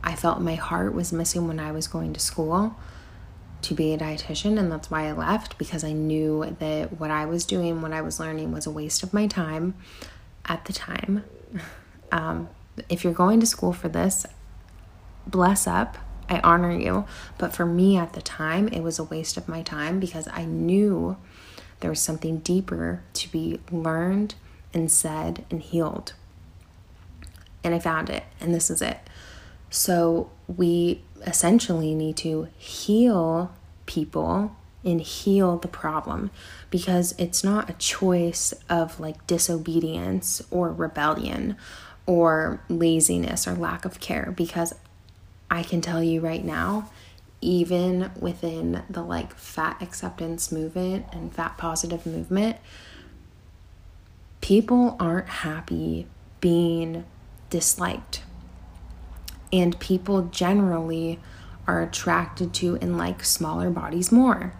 I 0.02 0.14
felt 0.14 0.40
my 0.40 0.54
heart 0.54 0.94
was 0.94 1.12
missing 1.12 1.48
when 1.48 1.58
I 1.58 1.72
was 1.72 1.88
going 1.88 2.12
to 2.12 2.20
school 2.20 2.76
to 3.62 3.74
be 3.74 3.92
a 3.92 3.98
dietitian, 3.98 4.58
and 4.58 4.70
that's 4.70 4.90
why 4.90 5.06
I 5.08 5.12
left 5.12 5.58
because 5.58 5.82
I 5.82 5.92
knew 5.92 6.56
that 6.58 7.00
what 7.00 7.10
I 7.10 7.26
was 7.26 7.44
doing, 7.44 7.82
what 7.82 7.92
I 7.92 8.02
was 8.02 8.20
learning, 8.20 8.52
was 8.52 8.66
a 8.66 8.70
waste 8.70 9.02
of 9.02 9.12
my 9.12 9.26
time 9.26 9.74
at 10.44 10.64
the 10.64 10.72
time. 10.72 11.24
Um, 12.12 12.48
if 12.88 13.02
you're 13.02 13.12
going 13.12 13.40
to 13.40 13.46
school 13.46 13.72
for 13.72 13.88
this, 13.88 14.24
bless 15.26 15.66
up. 15.66 15.98
I 16.28 16.40
honor 16.40 16.70
you. 16.70 17.04
But 17.36 17.52
for 17.52 17.66
me 17.66 17.96
at 17.96 18.12
the 18.12 18.22
time, 18.22 18.68
it 18.68 18.80
was 18.80 18.98
a 18.98 19.04
waste 19.04 19.36
of 19.36 19.48
my 19.48 19.62
time 19.62 19.98
because 19.98 20.28
I 20.32 20.44
knew 20.44 21.16
there 21.80 21.90
was 21.90 22.00
something 22.00 22.38
deeper 22.38 23.02
to 23.14 23.28
be 23.30 23.60
learned 23.70 24.34
and 24.72 24.90
said 24.90 25.44
and 25.50 25.62
healed. 25.62 26.14
And 27.62 27.74
I 27.74 27.78
found 27.78 28.10
it, 28.10 28.24
and 28.40 28.54
this 28.54 28.70
is 28.70 28.80
it. 28.80 28.98
So 29.76 30.30
we 30.48 31.02
essentially 31.26 31.94
need 31.94 32.16
to 32.18 32.48
heal 32.56 33.52
people 33.84 34.56
and 34.82 35.02
heal 35.02 35.58
the 35.58 35.68
problem 35.68 36.30
because 36.70 37.14
it's 37.18 37.44
not 37.44 37.68
a 37.68 37.74
choice 37.74 38.54
of 38.70 38.98
like 38.98 39.26
disobedience 39.26 40.40
or 40.50 40.72
rebellion 40.72 41.58
or 42.06 42.62
laziness 42.70 43.46
or 43.46 43.52
lack 43.52 43.84
of 43.84 44.00
care 44.00 44.32
because 44.34 44.74
I 45.50 45.62
can 45.62 45.82
tell 45.82 46.02
you 46.02 46.22
right 46.22 46.42
now, 46.42 46.88
even 47.42 48.12
within 48.18 48.82
the 48.88 49.02
like 49.02 49.34
fat 49.34 49.82
acceptance 49.82 50.50
movement 50.50 51.04
and 51.12 51.34
fat 51.34 51.58
positive 51.58 52.06
movement, 52.06 52.56
people 54.40 54.96
aren't 54.98 55.28
happy 55.28 56.06
being 56.40 57.04
disliked. 57.50 58.22
And 59.56 59.78
people 59.80 60.22
generally 60.24 61.18
are 61.66 61.82
attracted 61.82 62.52
to 62.54 62.76
and 62.76 62.98
like 62.98 63.24
smaller 63.24 63.70
bodies 63.70 64.12
more. 64.12 64.52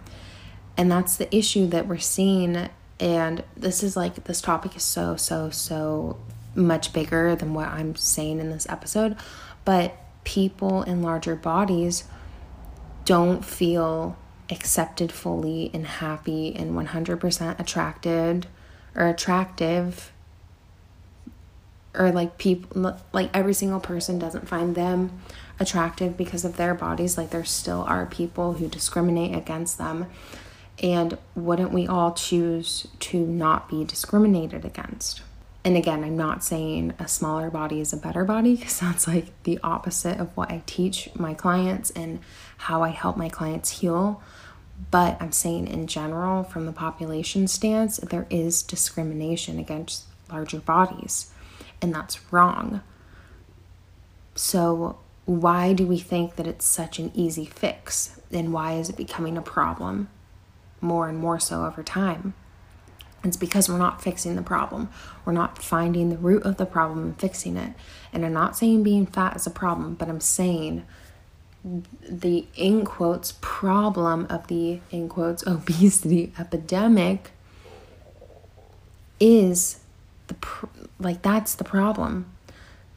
And 0.75 0.91
that's 0.91 1.17
the 1.17 1.33
issue 1.35 1.67
that 1.67 1.87
we're 1.87 1.99
seeing. 1.99 2.69
And 2.99 3.43
this 3.55 3.83
is 3.83 3.95
like, 3.95 4.23
this 4.23 4.41
topic 4.41 4.75
is 4.75 4.83
so, 4.83 5.15
so, 5.15 5.51
so 5.51 6.17
much 6.55 6.93
bigger 6.93 7.35
than 7.35 7.53
what 7.53 7.67
I'm 7.67 7.95
saying 7.95 8.39
in 8.39 8.49
this 8.49 8.67
episode. 8.69 9.15
But 9.65 9.95
people 10.23 10.81
in 10.83 11.03
larger 11.03 11.35
bodies 11.35 12.05
don't 13.05 13.45
feel 13.45 14.17
accepted 14.49 15.11
fully 15.11 15.69
and 15.73 15.85
happy 15.85 16.55
and 16.55 16.71
100% 16.73 17.59
attracted 17.59 18.47
or 18.95 19.07
attractive 19.07 20.11
or 21.97 22.11
like 22.11 22.37
people 22.37 22.97
like 23.11 23.29
every 23.33 23.53
single 23.53 23.79
person 23.79 24.19
doesn't 24.19 24.47
find 24.47 24.75
them 24.75 25.19
attractive 25.59 26.15
because 26.15 26.45
of 26.45 26.57
their 26.57 26.73
bodies. 26.73 27.17
Like 27.17 27.31
there 27.31 27.45
still 27.45 27.83
are 27.87 28.05
people 28.05 28.53
who 28.53 28.67
discriminate 28.67 29.35
against 29.35 29.77
them. 29.77 30.07
And 30.81 31.17
wouldn't 31.35 31.71
we 31.71 31.87
all 31.87 32.13
choose 32.13 32.87
to 32.99 33.19
not 33.19 33.67
be 33.67 33.83
discriminated 33.83 34.63
against? 34.63 35.21
And 35.65 35.75
again, 35.75 36.03
I'm 36.03 36.15
not 36.15 36.43
saying 36.43 36.93
a 36.99 37.07
smaller 37.07 37.49
body 37.49 37.81
is 37.81 37.91
a 37.91 37.97
better 37.97 38.23
body 38.23 38.55
because 38.55 38.79
that's 38.81 39.07
like 39.07 39.27
the 39.43 39.59
opposite 39.63 40.19
of 40.19 40.35
what 40.37 40.51
I 40.51 40.61
teach 40.65 41.09
my 41.15 41.33
clients 41.33 41.89
and 41.91 42.19
how 42.57 42.83
I 42.83 42.89
help 42.89 43.17
my 43.17 43.29
clients 43.29 43.81
heal. 43.81 44.21
But 44.91 45.19
I'm 45.19 45.31
saying 45.31 45.67
in 45.67 45.87
general, 45.87 46.43
from 46.43 46.67
the 46.67 46.71
population 46.71 47.47
stance, 47.47 47.97
there 47.97 48.27
is 48.29 48.61
discrimination 48.61 49.57
against 49.57 50.05
larger 50.31 50.59
bodies, 50.59 51.31
and 51.81 51.93
that's 51.93 52.31
wrong. 52.31 52.81
So, 54.35 54.99
why 55.25 55.73
do 55.73 55.85
we 55.85 55.97
think 55.97 56.35
that 56.35 56.47
it's 56.47 56.65
such 56.65 56.99
an 56.99 57.11
easy 57.13 57.45
fix? 57.45 58.19
And 58.31 58.53
why 58.53 58.73
is 58.73 58.89
it 58.89 58.95
becoming 58.95 59.37
a 59.37 59.41
problem 59.41 60.09
more 60.79 61.09
and 61.09 61.17
more 61.17 61.39
so 61.39 61.65
over 61.65 61.83
time? 61.83 62.33
It's 63.23 63.37
because 63.37 63.67
we're 63.67 63.77
not 63.77 64.01
fixing 64.01 64.35
the 64.35 64.41
problem. 64.41 64.89
We're 65.25 65.33
not 65.33 65.61
finding 65.61 66.09
the 66.09 66.17
root 66.17 66.43
of 66.43 66.57
the 66.57 66.65
problem 66.65 66.99
and 66.99 67.19
fixing 67.19 67.57
it. 67.57 67.73
And 68.13 68.25
I'm 68.25 68.33
not 68.33 68.55
saying 68.55 68.83
being 68.83 69.05
fat 69.05 69.35
is 69.35 69.47
a 69.47 69.51
problem, 69.51 69.95
but 69.95 70.07
I'm 70.07 70.21
saying 70.21 70.85
the 72.07 72.47
in 72.55 72.85
quotes 72.85 73.33
problem 73.41 74.27
of 74.29 74.47
the 74.47 74.79
in 74.91 75.09
quotes 75.09 75.45
obesity 75.47 76.31
epidemic 76.39 77.31
is 79.19 79.79
the 80.27 80.35
like 80.99 81.21
that's 81.21 81.55
the 81.55 81.63
problem 81.63 82.31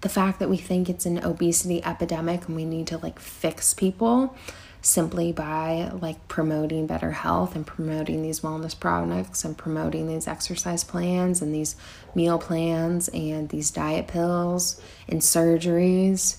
the 0.01 0.09
fact 0.09 0.39
that 0.39 0.49
we 0.49 0.57
think 0.57 0.89
it's 0.89 1.05
an 1.07 1.23
obesity 1.23 1.85
epidemic 1.85 2.47
and 2.47 2.57
we 2.57 2.65
need 2.65 2.87
to 2.87 2.99
like 2.99 3.19
fix 3.19 3.75
people 3.75 4.35
simply 4.83 5.31
by 5.31 5.91
like 6.01 6.27
promoting 6.29 6.87
better 6.87 7.13
health 7.13 7.55
and 7.55 7.67
promoting 7.67 8.23
these 8.23 8.41
wellness 8.41 8.79
products 8.79 9.45
and 9.45 9.59
promoting 9.59 10.09
these 10.09 10.27
exercise 10.27 10.85
plans 10.85 11.43
and 11.43 11.55
these 11.55 11.77
meal 12.15 12.39
plans 12.39 13.09
and 13.09 13.51
these 13.51 13.71
diet 13.71 14.09
pills 14.09 14.81
and 15.07 15.21
surgeries. 15.21 16.39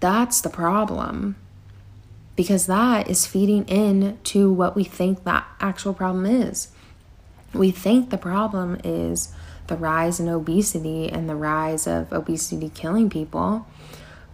That's 0.00 0.40
the 0.40 0.48
problem. 0.48 1.36
Because 2.34 2.64
that 2.64 3.10
is 3.10 3.26
feeding 3.26 3.66
in 3.66 4.18
to 4.24 4.50
what 4.50 4.74
we 4.74 4.84
think 4.84 5.24
that 5.24 5.46
actual 5.60 5.92
problem 5.92 6.24
is. 6.24 6.68
We 7.52 7.70
think 7.70 8.08
the 8.08 8.16
problem 8.16 8.80
is 8.82 9.34
the 9.66 9.76
rise 9.76 10.20
in 10.20 10.28
obesity 10.28 11.08
and 11.08 11.28
the 11.28 11.36
rise 11.36 11.86
of 11.86 12.12
obesity 12.12 12.68
killing 12.68 13.08
people. 13.08 13.66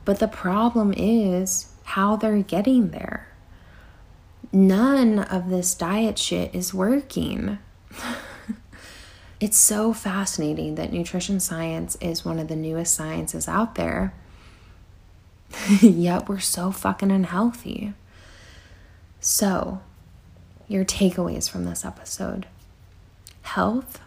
But 0.04 0.18
the 0.18 0.28
problem 0.28 0.94
is 0.96 1.72
how 1.84 2.16
they're 2.16 2.42
getting 2.42 2.90
there. 2.90 3.28
None 4.52 5.18
of 5.18 5.50
this 5.50 5.74
diet 5.74 6.18
shit 6.18 6.54
is 6.54 6.72
working. 6.72 7.58
it's 9.40 9.58
so 9.58 9.92
fascinating 9.92 10.76
that 10.76 10.92
nutrition 10.92 11.40
science 11.40 11.96
is 12.00 12.24
one 12.24 12.38
of 12.38 12.48
the 12.48 12.56
newest 12.56 12.94
sciences 12.94 13.46
out 13.48 13.74
there. 13.74 14.14
Yet 15.80 16.28
we're 16.28 16.38
so 16.38 16.72
fucking 16.72 17.10
unhealthy. 17.10 17.92
So, 19.20 19.80
your 20.68 20.84
takeaways 20.84 21.48
from 21.50 21.64
this 21.64 21.84
episode 21.84 22.46
health 23.42 24.00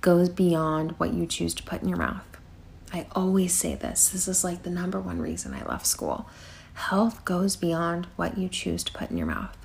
goes 0.00 0.28
beyond 0.28 0.92
what 0.92 1.12
you 1.12 1.26
choose 1.26 1.54
to 1.54 1.62
put 1.62 1.82
in 1.82 1.88
your 1.88 1.98
mouth. 1.98 2.24
I 2.92 3.06
always 3.12 3.52
say 3.52 3.74
this. 3.74 4.08
This 4.08 4.26
is 4.26 4.42
like 4.42 4.62
the 4.62 4.70
number 4.70 5.00
one 5.00 5.20
reason 5.20 5.54
I 5.54 5.64
left 5.64 5.86
school. 5.86 6.28
Health 6.74 7.24
goes 7.24 7.56
beyond 7.56 8.06
what 8.16 8.38
you 8.38 8.48
choose 8.48 8.82
to 8.84 8.92
put 8.92 9.10
in 9.10 9.16
your 9.16 9.26
mouth. 9.26 9.56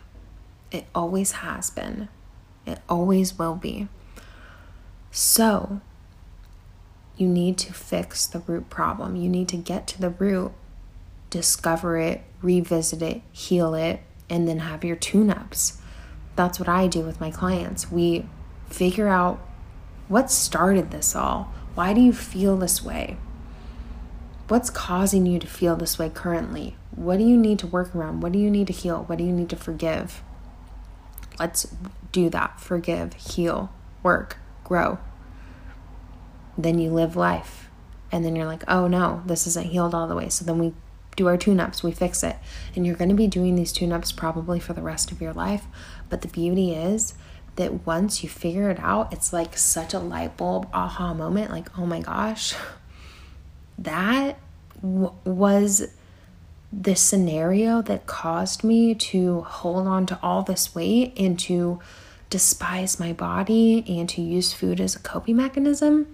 It 0.72 0.86
always 0.94 1.34
has 1.34 1.70
been, 1.70 2.10
it 2.66 2.80
always 2.90 3.40
will 3.40 3.56
be. 3.56 3.88
So, 5.12 5.80
you 7.18 7.28
need 7.28 7.58
to 7.60 7.74
fix 7.74 8.26
the 8.26 8.40
root 8.40 8.70
problem. 8.70 9.16
You 9.16 9.30
need 9.30 9.48
to 9.50 9.58
get 9.58 9.88
to 9.88 10.02
the 10.02 10.10
root, 10.10 10.52
discover 11.30 11.98
it, 11.98 12.24
revisit 12.42 13.02
it, 13.02 13.22
heal 13.32 13.74
it, 13.74 14.02
and 14.30 14.48
then 14.48 14.60
have 14.60 14.84
your 14.84 14.98
tune 14.98 15.30
ups. 15.30 15.80
That's 16.36 16.60
what 16.60 16.68
I 16.68 16.88
do 16.88 17.02
with 17.02 17.22
my 17.22 17.32
clients. 17.32 17.90
We 17.90 18.26
figure 18.70 19.08
out 19.08 19.40
what 20.08 20.32
started 20.32 20.92
this 20.92 21.16
all? 21.16 21.54
Why 21.74 21.94
do 21.94 22.02
you 22.02 22.14
feel 22.14 22.58
this 22.58 22.84
way? 22.84 23.18
What's 24.48 24.70
causing 24.70 25.26
you 25.26 25.40
to 25.40 25.48
feel 25.48 25.76
this 25.76 25.98
way 25.98 26.10
currently? 26.10 26.76
What 26.92 27.18
do 27.18 27.24
you 27.24 27.38
need 27.38 27.60
to 27.60 27.68
work 27.68 27.96
around? 27.96 28.22
What 28.22 28.32
do 28.32 28.40
you 28.40 28.50
need 28.50 28.68
to 28.68 28.74
heal? 28.74 29.04
What 29.04 29.18
do 29.18 29.24
you 29.24 29.32
need 29.32 29.50
to 29.50 29.56
forgive? 29.56 30.22
Let's 31.40 31.76
do 32.12 32.30
that. 32.30 32.60
Forgive, 32.60 33.14
heal, 33.16 33.72
work, 34.04 34.38
grow. 34.64 35.00
Then 36.58 36.80
you 36.80 36.92
live 36.92 37.16
life. 37.16 37.70
And 38.12 38.24
then 38.24 38.36
you're 38.36 38.46
like, 38.46 38.64
oh 38.68 38.88
no, 38.88 39.24
this 39.26 39.48
isn't 39.48 39.72
healed 39.72 39.94
all 39.96 40.08
the 40.08 40.16
way. 40.16 40.30
So 40.30 40.46
then 40.46 40.60
we 40.60 40.74
do 41.16 41.28
our 41.28 41.38
tune 41.38 41.60
ups, 41.60 41.84
we 41.84 41.92
fix 41.92 42.24
it. 42.24 42.38
And 42.76 42.86
you're 42.86 42.96
going 42.96 43.10
to 43.10 43.16
be 43.16 43.28
doing 43.28 43.56
these 43.56 43.72
tune 43.72 43.92
ups 43.92 44.12
probably 44.12 44.60
for 44.60 44.74
the 44.74 44.82
rest 44.82 45.12
of 45.12 45.22
your 45.22 45.34
life. 45.34 45.66
But 46.10 46.22
the 46.22 46.28
beauty 46.28 46.74
is, 46.74 47.16
that 47.56 47.86
once 47.86 48.24
you 48.24 48.30
figure 48.30 48.70
it 48.70 48.80
out, 48.80 49.14
it's 49.14 49.32
like 49.32 49.58
such 49.58 49.94
a 49.94 50.00
light 50.00 50.36
bulb 50.38 50.68
aha 50.74 51.14
moment 51.14 51.52
like, 51.52 51.78
oh 51.78 51.86
my 51.86 52.02
gosh, 52.02 52.54
that 53.78 54.38
w- 54.82 55.14
was 55.24 55.90
the 56.72 56.96
scenario 56.96 57.82
that 57.82 58.06
caused 58.06 58.64
me 58.64 58.94
to 58.94 59.42
hold 59.42 59.88
on 59.88 60.06
to 60.06 60.20
all 60.22 60.44
this 60.44 60.76
weight 60.76 61.14
and 61.18 61.40
to 61.40 61.80
despise 62.30 63.00
my 63.00 63.14
body 63.14 63.86
and 63.88 64.10
to 64.10 64.22
use 64.22 64.52
food 64.52 64.82
as 64.82 64.96
a 64.96 65.00
coping 65.00 65.38
mechanism. 65.38 66.14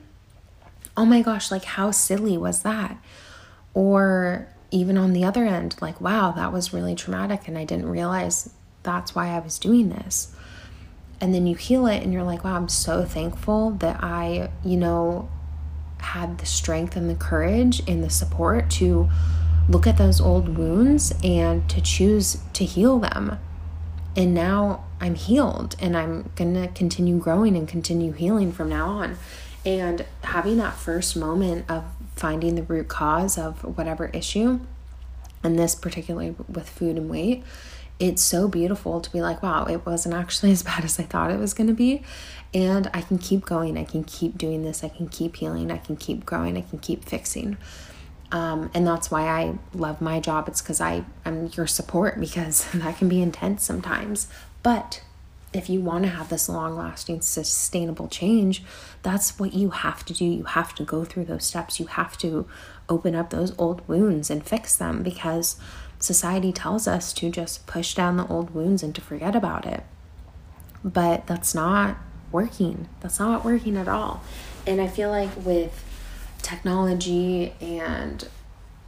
Oh 0.95 1.05
my 1.05 1.21
gosh, 1.21 1.49
like 1.49 1.63
how 1.63 1.89
silly 1.89 2.37
was 2.37 2.61
that? 2.61 2.97
Or 3.73 4.47
even 4.69 4.97
on 4.97 5.13
the 5.13 5.23
other 5.23 5.45
end, 5.45 5.75
like, 5.81 5.99
wow, 5.99 6.31
that 6.31 6.53
was 6.53 6.73
really 6.73 6.93
traumatic 6.93 7.47
and 7.47 7.57
I 7.57 7.63
didn't 7.63 7.89
realize 7.89 8.53
that's 8.83 9.15
why 9.15 9.29
I 9.29 9.39
was 9.39 9.57
doing 9.57 9.89
this 9.89 10.35
and 11.21 11.33
then 11.33 11.47
you 11.47 11.55
heal 11.55 11.85
it 11.85 12.03
and 12.03 12.11
you're 12.11 12.23
like 12.23 12.43
wow 12.43 12.55
i'm 12.55 12.67
so 12.67 13.05
thankful 13.05 13.71
that 13.71 14.03
i 14.03 14.49
you 14.65 14.75
know 14.75 15.29
had 16.01 16.39
the 16.39 16.45
strength 16.45 16.95
and 16.95 17.09
the 17.09 17.15
courage 17.15 17.81
and 17.87 18.03
the 18.03 18.09
support 18.09 18.69
to 18.69 19.09
look 19.69 19.87
at 19.87 19.97
those 19.97 20.19
old 20.19 20.57
wounds 20.57 21.13
and 21.23 21.69
to 21.69 21.81
choose 21.81 22.39
to 22.53 22.65
heal 22.65 22.99
them. 22.99 23.37
And 24.15 24.33
now 24.33 24.83
i'm 24.99 25.15
healed 25.15 25.75
and 25.79 25.97
i'm 25.97 26.29
going 26.35 26.53
to 26.53 26.67
continue 26.69 27.17
growing 27.17 27.55
and 27.55 27.67
continue 27.67 28.11
healing 28.11 28.51
from 28.51 28.69
now 28.69 28.87
on. 28.87 29.17
And 29.65 30.05
having 30.23 30.57
that 30.57 30.73
first 30.73 31.15
moment 31.15 31.69
of 31.69 31.85
finding 32.15 32.55
the 32.55 32.63
root 32.63 32.87
cause 32.87 33.37
of 33.37 33.63
whatever 33.77 34.07
issue 34.07 34.59
and 35.43 35.57
this 35.57 35.75
particularly 35.75 36.35
with 36.49 36.69
food 36.69 36.97
and 36.97 37.09
weight 37.09 37.43
it's 38.01 38.23
so 38.23 38.47
beautiful 38.47 38.99
to 38.99 39.11
be 39.11 39.21
like, 39.21 39.43
wow, 39.43 39.65
it 39.65 39.85
wasn't 39.85 40.15
actually 40.15 40.51
as 40.51 40.63
bad 40.63 40.83
as 40.83 40.99
I 40.99 41.03
thought 41.03 41.29
it 41.29 41.37
was 41.37 41.53
going 41.53 41.67
to 41.67 41.73
be. 41.73 42.01
And 42.51 42.89
I 42.95 43.01
can 43.01 43.19
keep 43.19 43.45
going. 43.45 43.77
I 43.77 43.83
can 43.83 44.03
keep 44.03 44.39
doing 44.39 44.63
this. 44.63 44.83
I 44.83 44.89
can 44.89 45.07
keep 45.07 45.35
healing. 45.35 45.69
I 45.69 45.77
can 45.77 45.95
keep 45.95 46.25
growing. 46.25 46.57
I 46.57 46.61
can 46.61 46.79
keep 46.79 47.05
fixing. 47.05 47.57
Um, 48.31 48.71
and 48.73 48.87
that's 48.87 49.11
why 49.11 49.27
I 49.27 49.59
love 49.75 50.01
my 50.01 50.19
job. 50.19 50.47
It's 50.47 50.63
because 50.63 50.81
I 50.81 51.05
I 51.25 51.29
am 51.29 51.51
your 51.53 51.67
support 51.67 52.19
because 52.19 52.69
that 52.71 52.97
can 52.97 53.07
be 53.07 53.21
intense 53.21 53.63
sometimes. 53.63 54.27
But 54.63 55.03
if 55.53 55.69
you 55.69 55.81
want 55.81 56.05
to 56.05 56.09
have 56.09 56.29
this 56.29 56.49
long 56.49 56.75
lasting, 56.77 57.21
sustainable 57.21 58.07
change, 58.07 58.63
that's 59.03 59.37
what 59.37 59.53
you 59.53 59.69
have 59.69 60.03
to 60.05 60.13
do. 60.13 60.25
You 60.25 60.43
have 60.43 60.73
to 60.75 60.83
go 60.83 61.05
through 61.05 61.25
those 61.25 61.45
steps. 61.45 61.79
You 61.79 61.85
have 61.85 62.17
to 62.19 62.47
open 62.89 63.13
up 63.13 63.29
those 63.29 63.53
old 63.59 63.87
wounds 63.87 64.31
and 64.31 64.43
fix 64.43 64.75
them 64.75 65.03
because 65.03 65.57
society 66.01 66.51
tells 66.51 66.87
us 66.87 67.13
to 67.13 67.29
just 67.29 67.65
push 67.67 67.93
down 67.93 68.17
the 68.17 68.27
old 68.27 68.53
wounds 68.53 68.83
and 68.83 68.93
to 68.95 69.01
forget 69.01 69.35
about 69.35 69.65
it. 69.65 69.83
But 70.83 71.27
that's 71.27 71.53
not 71.53 71.97
working. 72.31 72.89
That's 73.01 73.19
not 73.19 73.45
working 73.45 73.77
at 73.77 73.87
all. 73.87 74.23
And 74.65 74.81
I 74.81 74.87
feel 74.87 75.09
like 75.09 75.29
with 75.37 75.83
technology 76.41 77.53
and 77.61 78.27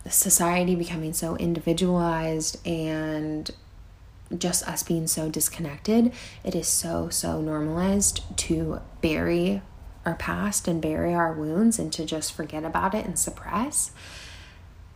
society 0.09 0.75
becoming 0.75 1.13
so 1.13 1.35
individualized 1.37 2.65
and 2.67 3.49
just 4.37 4.67
us 4.67 4.83
being 4.83 5.07
so 5.07 5.29
disconnected, 5.29 6.11
it 6.43 6.55
is 6.55 6.67
so, 6.67 7.09
so 7.09 7.41
normalized 7.41 8.21
to 8.37 8.81
bury 9.01 9.61
our 10.05 10.15
past 10.15 10.67
and 10.67 10.81
bury 10.81 11.13
our 11.13 11.33
wounds 11.33 11.79
and 11.79 11.93
to 11.93 12.05
just 12.05 12.33
forget 12.33 12.63
about 12.63 12.93
it 12.93 13.05
and 13.05 13.17
suppress. 13.17 13.91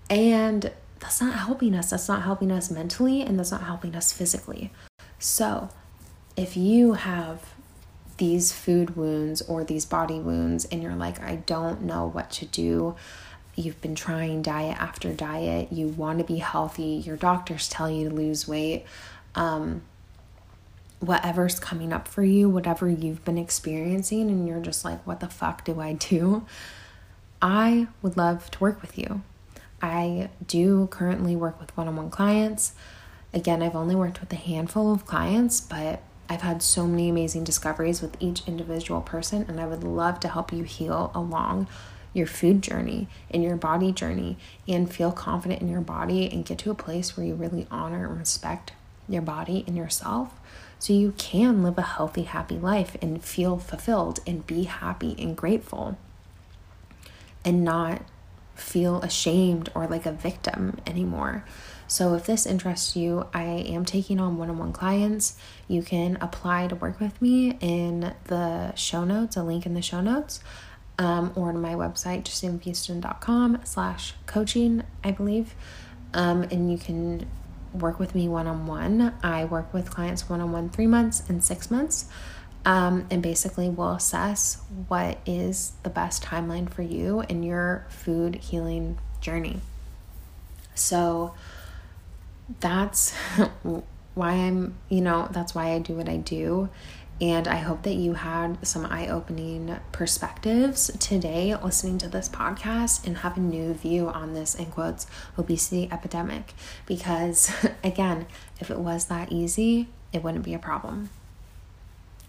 And 0.10 0.71
that's 0.99 1.21
not 1.21 1.33
helping 1.33 1.75
us. 1.75 1.89
That's 1.91 2.07
not 2.07 2.23
helping 2.23 2.51
us 2.51 2.71
mentally 2.71 3.21
and 3.21 3.38
that's 3.38 3.51
not 3.51 3.63
helping 3.63 3.95
us 3.95 4.12
physically. 4.12 4.71
So, 5.19 5.69
if 6.36 6.55
you 6.55 6.93
have 6.93 7.53
these 8.17 8.51
food 8.51 8.95
wounds 8.95 9.41
or 9.43 9.63
these 9.63 9.86
body 9.86 10.19
wounds 10.19 10.65
and 10.65 10.81
you're 10.81 10.95
like, 10.95 11.21
I 11.21 11.38
don't 11.38 11.83
know 11.83 12.07
what 12.07 12.29
to 12.31 12.45
do, 12.45 12.95
you've 13.55 13.81
been 13.81 13.95
trying 13.95 14.41
diet 14.41 14.79
after 14.79 15.12
diet, 15.13 15.71
you 15.71 15.88
want 15.88 16.19
to 16.19 16.23
be 16.23 16.38
healthy, 16.38 17.01
your 17.05 17.17
doctors 17.17 17.67
tell 17.67 17.89
you 17.89 18.10
to 18.10 18.15
lose 18.15 18.47
weight, 18.47 18.86
um, 19.36 19.81
whatever's 20.99 21.60
coming 21.60 21.91
up 21.91 22.07
for 22.07 22.23
you, 22.23 22.49
whatever 22.49 22.89
you've 22.89 23.23
been 23.25 23.38
experiencing, 23.38 24.29
and 24.29 24.47
you're 24.47 24.62
just 24.62 24.86
like, 24.86 25.05
what 25.05 25.19
the 25.19 25.29
fuck 25.29 25.63
do 25.63 25.79
I 25.79 25.93
do? 25.93 26.45
I 27.41 27.88
would 28.01 28.17
love 28.17 28.49
to 28.51 28.60
work 28.60 28.81
with 28.81 28.97
you. 28.97 29.21
I 29.81 30.29
do 30.45 30.87
currently 30.87 31.35
work 31.35 31.59
with 31.59 31.75
one 31.77 31.87
on 31.87 31.95
one 31.95 32.09
clients. 32.09 32.73
Again, 33.33 33.61
I've 33.61 33.75
only 33.75 33.95
worked 33.95 34.19
with 34.19 34.31
a 34.33 34.37
handful 34.37 34.91
of 34.91 35.05
clients, 35.05 35.61
but 35.61 36.01
I've 36.29 36.41
had 36.41 36.61
so 36.61 36.87
many 36.87 37.09
amazing 37.09 37.43
discoveries 37.43 38.01
with 38.01 38.17
each 38.19 38.47
individual 38.47 39.01
person, 39.01 39.45
and 39.47 39.59
I 39.59 39.67
would 39.67 39.83
love 39.83 40.19
to 40.21 40.27
help 40.27 40.51
you 40.51 40.63
heal 40.63 41.11
along 41.13 41.67
your 42.13 42.27
food 42.27 42.61
journey 42.63 43.07
and 43.29 43.43
your 43.43 43.55
body 43.55 43.91
journey 43.91 44.37
and 44.67 44.91
feel 44.91 45.11
confident 45.11 45.61
in 45.61 45.69
your 45.69 45.81
body 45.81 46.29
and 46.31 46.45
get 46.45 46.57
to 46.59 46.71
a 46.71 46.75
place 46.75 47.15
where 47.15 47.25
you 47.25 47.35
really 47.35 47.67
honor 47.69 48.07
and 48.07 48.17
respect 48.17 48.73
your 49.07 49.21
body 49.21 49.63
and 49.67 49.77
yourself 49.77 50.33
so 50.79 50.93
you 50.93 51.13
can 51.17 51.63
live 51.63 51.77
a 51.77 51.83
healthy, 51.83 52.23
happy 52.23 52.57
life 52.57 52.97
and 53.01 53.23
feel 53.23 53.57
fulfilled 53.57 54.19
and 54.25 54.47
be 54.47 54.63
happy 54.63 55.15
and 55.19 55.35
grateful 55.37 55.97
and 57.45 57.63
not 57.63 58.01
feel 58.58 59.02
ashamed 59.02 59.70
or 59.76 59.88
like 59.88 60.06
a 60.06 60.12
victim 60.12 60.80
anymore. 60.86 61.46
So, 61.88 62.15
if 62.15 62.26
this 62.26 62.46
interests 62.46 62.98
you, 62.98 63.28
I 63.34 63.43
am 63.43 63.86
taking 63.86 64.20
on 64.20 64.38
one 64.38 64.50
on 64.50 64.58
one 64.58 64.74
clients. 64.74 65.38
You 65.70 65.82
can 65.82 66.17
apply 66.20 66.67
to 66.67 66.76
work 66.76 67.00
with 67.00 67.22
me 67.22 67.58
in 67.62 68.13
the 68.26 68.76
show 68.76 69.06
notes, 69.06 69.38
a 69.38 69.43
link 69.43 69.65
in 69.65 69.74
the 69.74 69.82
show 69.82 70.02
notes, 70.02 70.41
um, 71.00 71.32
or 71.36 71.50
on 71.50 71.62
my 71.62 71.76
website, 71.76 72.24
justinfusten.com 72.24 73.62
slash 73.63 74.15
coaching, 74.26 74.84
I 75.02 75.12
believe. 75.12 75.56
Um, 76.13 76.43
and 76.43 76.70
you 76.70 76.78
can 76.78 77.28
work 77.74 78.00
with 78.00 78.15
me 78.15 78.28
one 78.28 78.48
on 78.48 78.67
one. 78.67 79.13
I 79.24 79.46
work 79.46 79.74
with 79.74 79.89
clients 79.89 80.30
one 80.30 80.41
on 80.41 80.52
one 80.52 80.70
three 80.70 80.88
months 80.88 81.24
and 81.30 81.43
six 81.43 81.72
months. 81.72 82.08
Um, 82.67 83.08
and 83.10 83.23
basically, 83.23 83.69
we'll 83.69 83.93
assess 83.93 84.62
what 84.89 85.19
is 85.25 85.71
the 85.84 85.89
best 85.89 86.21
timeline 86.21 86.69
for 86.69 86.82
you 86.82 87.21
in 87.30 87.41
your 87.41 87.86
food 87.88 88.36
healing 88.36 88.97
journey. 89.21 89.62
So 90.75 91.34
that's 92.60 93.13
why 94.15 94.32
I'm, 94.32 94.75
you 94.89 94.99
know, 94.99 95.30
that's 95.32 95.56
why 95.56 95.71
I 95.71 95.80
do 95.80 95.93
what 95.93 96.10
I 96.10 96.17
do. 96.17 96.67
And 97.21 97.47
I 97.47 97.56
hope 97.56 97.84
that 97.84 97.95
you 97.95 98.15
had 98.15 98.67
some 98.67 98.86
eye 98.86 99.08
opening 99.08 99.80
perspectives 99.93 100.91
today 100.99 101.56
listening 101.56 101.97
to 101.99 102.10
this 102.10 102.27
podcast 102.27 103.08
and 103.08 103.19
have 103.19 103.38
a 103.38 103.39
new 103.39 103.75
view 103.75 104.10
on 104.10 104.34
this, 104.34 104.53
in 104.53 104.65
quotes, 104.65 105.08
obesity 105.38 105.88
epidemic. 105.89 106.53
Because 106.86 107.49
again, 107.84 108.25
if 108.60 108.69
it 108.69 108.77
was 108.77 109.06
that 109.06 109.32
easy, 109.32 109.88
it 110.12 110.21
wouldn't 110.21 110.43
be 110.43 110.53
a 110.53 110.60
problem. 110.60 111.12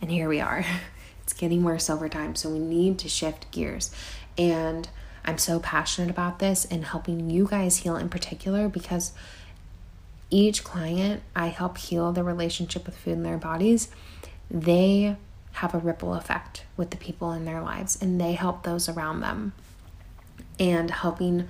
And 0.01 0.11
here 0.11 0.29
we 0.29 0.41
are. 0.41 0.65
It's 1.23 1.39
getting 1.39 1.63
worse 1.63 1.91
over 1.91 2.09
time. 2.09 2.35
So 2.37 2.49
we 2.49 2.59
need 2.59 2.99
to 3.01 3.09
shift 3.11 3.51
gears. 3.51 3.91
And 4.39 4.89
I'm 5.27 5.37
so 5.37 5.61
passionate 5.61 6.09
about 6.09 6.39
this 6.39 6.65
and 6.65 6.87
helping 6.87 7.29
you 7.29 7.47
guys 7.47 7.77
heal 7.77 7.97
in 7.97 8.09
particular 8.09 8.67
because 8.67 9.13
each 10.31 10.65
client 10.65 11.23
I 11.37 11.49
help 11.49 11.77
heal 11.77 12.13
their 12.13 12.25
relationship 12.25 12.87
with 12.87 12.97
food 12.97 13.13
in 13.13 13.25
their 13.25 13.37
bodies 13.37 13.91
they 14.51 15.17
have 15.53 15.75
a 15.75 15.79
ripple 15.79 16.15
effect 16.15 16.65
with 16.77 16.91
the 16.91 16.97
people 16.97 17.33
in 17.33 17.45
their 17.45 17.61
lives 17.61 18.01
and 18.01 18.21
they 18.21 18.33
help 18.33 18.63
those 18.63 18.89
around 18.89 19.21
them. 19.21 19.53
And 20.59 20.91
helping 20.91 21.49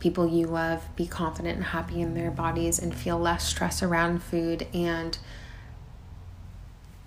people 0.00 0.26
you 0.26 0.46
love 0.46 0.84
be 0.96 1.06
confident 1.06 1.56
and 1.56 1.64
happy 1.66 2.00
in 2.00 2.14
their 2.14 2.30
bodies 2.30 2.78
and 2.78 2.94
feel 2.94 3.18
less 3.18 3.46
stress 3.46 3.82
around 3.82 4.22
food 4.22 4.66
and, 4.74 5.16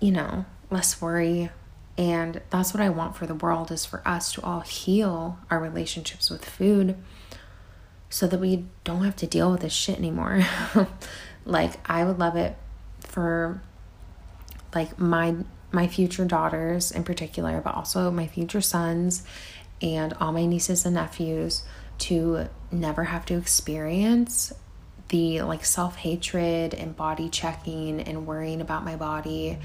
you 0.00 0.10
know, 0.10 0.44
less 0.74 1.00
worry. 1.00 1.48
And 1.96 2.42
that's 2.50 2.74
what 2.74 2.82
I 2.82 2.90
want 2.90 3.16
for 3.16 3.26
the 3.26 3.34
world 3.34 3.70
is 3.70 3.86
for 3.86 4.06
us 4.06 4.32
to 4.32 4.42
all 4.42 4.60
heal 4.60 5.38
our 5.50 5.60
relationships 5.60 6.28
with 6.28 6.44
food 6.44 6.96
so 8.10 8.26
that 8.26 8.40
we 8.40 8.66
don't 8.82 9.04
have 9.04 9.16
to 9.16 9.26
deal 9.26 9.50
with 9.50 9.60
this 9.60 9.72
shit 9.72 9.96
anymore. 9.96 10.42
like 11.44 11.72
I 11.88 12.04
would 12.04 12.18
love 12.18 12.36
it 12.36 12.56
for 13.00 13.62
like 14.74 14.98
my 14.98 15.36
my 15.72 15.88
future 15.88 16.24
daughters 16.24 16.92
in 16.92 17.02
particular, 17.02 17.60
but 17.60 17.74
also 17.74 18.10
my 18.10 18.26
future 18.26 18.60
sons 18.60 19.24
and 19.82 20.12
all 20.14 20.32
my 20.32 20.46
nieces 20.46 20.84
and 20.84 20.94
nephews 20.94 21.64
to 21.98 22.48
never 22.70 23.04
have 23.04 23.26
to 23.26 23.34
experience 23.34 24.52
the 25.08 25.42
like 25.42 25.64
self-hatred 25.64 26.74
and 26.74 26.96
body 26.96 27.28
checking 27.28 28.00
and 28.00 28.26
worrying 28.26 28.60
about 28.60 28.84
my 28.84 28.96
body 28.96 29.58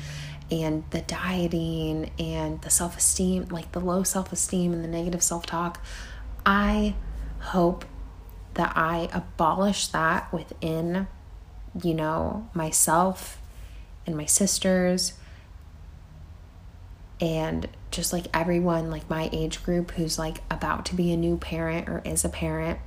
and 0.52 0.84
the 0.90 1.02
dieting 1.02 2.12
and 2.18 2.62
the 2.62 2.70
self-esteem, 2.70 3.50
like 3.50 3.72
the 3.72 3.80
low 3.80 4.04
self-esteem 4.04 4.74
and 4.74 4.84
the 4.84 4.88
negative 4.88 5.22
self-talk. 5.22 5.84
I 6.46 6.96
hope 7.40 7.86
that 8.56 8.74
I 8.76 9.10
abolish 9.14 9.88
that 9.88 10.32
within 10.34 11.08
you 11.84 11.94
know 11.94 12.50
myself 12.54 13.40
and 14.06 14.18
my 14.18 14.26
sisters 14.26 15.14
and 17.22 17.68
just 17.92 18.14
like 18.14 18.26
everyone 18.34 18.90
like 18.90 19.10
my 19.10 19.30
age 19.32 19.64
group 19.64 19.92
who's 19.92 20.18
like 20.18 20.42
about 20.50 20.86
to 20.86 20.96
be 20.96 21.12
a 21.12 21.18
new 21.18 21.38
parent 21.38 21.88
or 21.88 22.02
is 22.06 22.26
a 22.26 22.30
parent 22.30 22.80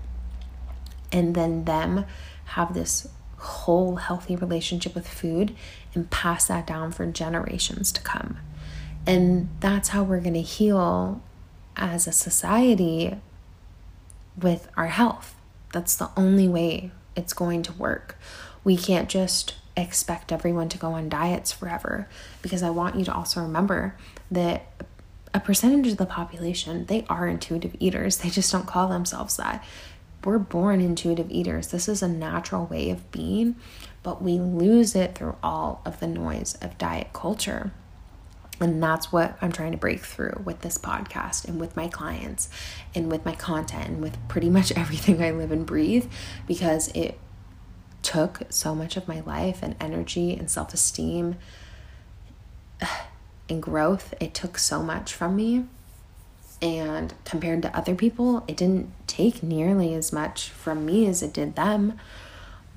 and 1.10 1.34
then 1.34 1.64
them 1.64 2.04
have 2.46 2.74
this 2.74 3.08
whole 3.42 3.96
healthy 3.96 4.36
relationship 4.36 4.94
with 4.94 5.06
food 5.06 5.54
and 5.94 6.10
pass 6.10 6.46
that 6.46 6.66
down 6.66 6.92
for 6.92 7.06
generations 7.06 7.92
to 7.92 8.00
come. 8.00 8.38
And 9.06 9.48
that's 9.60 9.90
how 9.90 10.04
we're 10.04 10.20
going 10.20 10.34
to 10.34 10.42
heal 10.42 11.20
as 11.76 12.06
a 12.06 12.12
society 12.12 13.16
with 14.40 14.68
our 14.76 14.86
health. 14.86 15.34
That's 15.72 15.96
the 15.96 16.10
only 16.16 16.48
way 16.48 16.92
it's 17.16 17.32
going 17.32 17.62
to 17.64 17.72
work. 17.72 18.16
We 18.64 18.76
can't 18.76 19.08
just 19.08 19.56
expect 19.76 20.30
everyone 20.30 20.68
to 20.68 20.78
go 20.78 20.92
on 20.92 21.08
diets 21.08 21.50
forever 21.50 22.08
because 22.42 22.62
I 22.62 22.70
want 22.70 22.96
you 22.96 23.04
to 23.06 23.14
also 23.14 23.40
remember 23.40 23.96
that 24.30 24.66
a 25.34 25.40
percentage 25.40 25.90
of 25.90 25.96
the 25.96 26.06
population 26.06 26.84
they 26.86 27.06
are 27.08 27.26
intuitive 27.26 27.74
eaters. 27.80 28.18
They 28.18 28.28
just 28.30 28.52
don't 28.52 28.66
call 28.66 28.88
themselves 28.88 29.36
that 29.38 29.64
we're 30.24 30.38
born 30.38 30.80
intuitive 30.80 31.30
eaters 31.30 31.68
this 31.68 31.88
is 31.88 32.02
a 32.02 32.08
natural 32.08 32.66
way 32.66 32.90
of 32.90 33.10
being 33.10 33.56
but 34.02 34.22
we 34.22 34.38
lose 34.38 34.94
it 34.94 35.14
through 35.14 35.36
all 35.42 35.80
of 35.84 36.00
the 36.00 36.06
noise 36.06 36.56
of 36.60 36.76
diet 36.78 37.12
culture 37.12 37.72
and 38.62 38.82
that's 38.82 39.10
what 39.10 39.36
I'm 39.42 39.50
trying 39.50 39.72
to 39.72 39.78
break 39.78 40.00
through 40.00 40.42
with 40.44 40.60
this 40.60 40.78
podcast 40.78 41.46
and 41.46 41.60
with 41.60 41.76
my 41.76 41.88
clients 41.88 42.48
and 42.94 43.10
with 43.10 43.24
my 43.24 43.34
content 43.34 43.88
and 43.88 44.02
with 44.02 44.16
pretty 44.28 44.48
much 44.48 44.70
everything 44.76 45.22
I 45.22 45.32
live 45.32 45.50
and 45.50 45.66
breathe 45.66 46.06
because 46.46 46.88
it 46.88 47.18
took 48.02 48.42
so 48.50 48.74
much 48.74 48.96
of 48.96 49.08
my 49.08 49.20
life 49.20 49.60
and 49.62 49.76
energy 49.80 50.36
and 50.36 50.50
self 50.50 50.72
esteem 50.74 51.36
and 53.48 53.62
growth. 53.62 54.14
It 54.20 54.34
took 54.34 54.58
so 54.58 54.82
much 54.82 55.12
from 55.12 55.36
me. 55.36 55.66
And 56.62 57.12
compared 57.24 57.62
to 57.62 57.76
other 57.76 57.96
people, 57.96 58.44
it 58.46 58.56
didn't 58.56 58.92
take 59.08 59.42
nearly 59.42 59.94
as 59.94 60.12
much 60.12 60.48
from 60.48 60.86
me 60.86 61.06
as 61.08 61.20
it 61.20 61.32
did 61.32 61.56
them. 61.56 61.98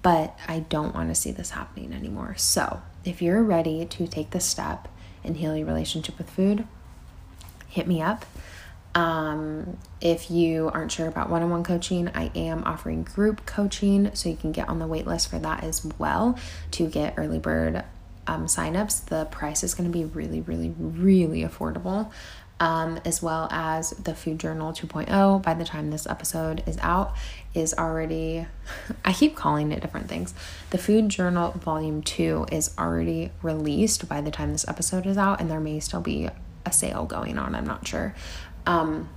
But 0.01 0.37
I 0.47 0.59
don't 0.59 0.93
want 0.95 1.09
to 1.09 1.15
see 1.15 1.31
this 1.31 1.51
happening 1.51 1.93
anymore. 1.93 2.33
So, 2.37 2.81
if 3.05 3.21
you're 3.21 3.43
ready 3.43 3.85
to 3.85 4.07
take 4.07 4.31
the 4.31 4.39
step 4.39 4.87
and 5.23 5.37
heal 5.37 5.55
your 5.55 5.67
relationship 5.67 6.17
with 6.17 6.29
food, 6.29 6.67
hit 7.69 7.87
me 7.87 8.01
up. 8.01 8.25
Um, 8.95 9.77
if 9.99 10.31
you 10.31 10.71
aren't 10.73 10.91
sure 10.91 11.07
about 11.07 11.29
one 11.29 11.43
on 11.43 11.49
one 11.49 11.63
coaching, 11.63 12.09
I 12.15 12.31
am 12.35 12.63
offering 12.63 13.03
group 13.03 13.45
coaching, 13.45 14.09
so 14.15 14.29
you 14.29 14.37
can 14.37 14.51
get 14.51 14.69
on 14.69 14.79
the 14.79 14.87
wait 14.87 15.05
list 15.05 15.29
for 15.29 15.37
that 15.39 15.63
as 15.63 15.85
well 15.99 16.39
to 16.71 16.87
get 16.87 17.13
early 17.17 17.39
bird 17.39 17.83
um, 18.25 18.45
signups. 18.45 19.05
The 19.05 19.25
price 19.25 19.63
is 19.63 19.75
going 19.75 19.91
to 19.91 19.95
be 19.95 20.05
really, 20.05 20.41
really, 20.41 20.69
really 20.69 21.41
affordable. 21.41 22.11
Um, 22.57 23.01
as 23.03 23.21
well 23.21 23.49
as 23.51 23.89
the 23.91 24.15
Food 24.15 24.39
Journal 24.39 24.71
2.0 24.71 25.43
by 25.43 25.53
the 25.53 25.65
time 25.65 25.91
this 25.91 26.07
episode 26.07 26.63
is 26.65 26.77
out 26.77 27.13
is 27.53 27.73
already 27.73 28.47
I 29.05 29.11
keep 29.11 29.35
calling 29.35 29.73
it 29.73 29.81
different 29.81 30.07
things. 30.07 30.33
The 30.69 30.77
Food 30.77 31.09
Journal 31.09 31.51
Volume 31.51 32.01
2 32.01 32.47
is 32.53 32.73
already 32.79 33.31
released 33.41 34.07
by 34.07 34.21
the 34.21 34.31
time 34.31 34.53
this 34.53 34.65
episode 34.69 35.05
is 35.05 35.17
out 35.17 35.41
and 35.41 35.51
there 35.51 35.59
may 35.59 35.81
still 35.81 35.99
be 35.99 36.29
a 36.65 36.71
sale 36.71 37.03
going 37.05 37.37
on, 37.37 37.55
I'm 37.55 37.65
not 37.65 37.85
sure. 37.85 38.15
Um, 38.65 39.09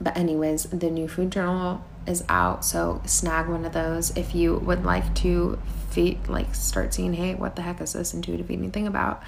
but 0.00 0.16
anyways, 0.16 0.64
the 0.64 0.90
new 0.90 1.08
food 1.08 1.30
journal 1.30 1.84
is 2.06 2.24
out, 2.28 2.64
so 2.64 3.02
snag 3.04 3.48
one 3.48 3.64
of 3.64 3.72
those 3.72 4.16
if 4.16 4.34
you 4.34 4.56
would 4.56 4.84
like 4.84 5.14
to 5.16 5.58
feed, 5.90 6.28
like 6.28 6.54
start 6.54 6.94
seeing, 6.94 7.14
hey, 7.14 7.34
what 7.34 7.56
the 7.56 7.62
heck 7.62 7.80
is 7.80 7.92
this 7.92 8.14
intuitive 8.14 8.50
eating 8.50 8.70
thing 8.70 8.86
about? 8.86 9.22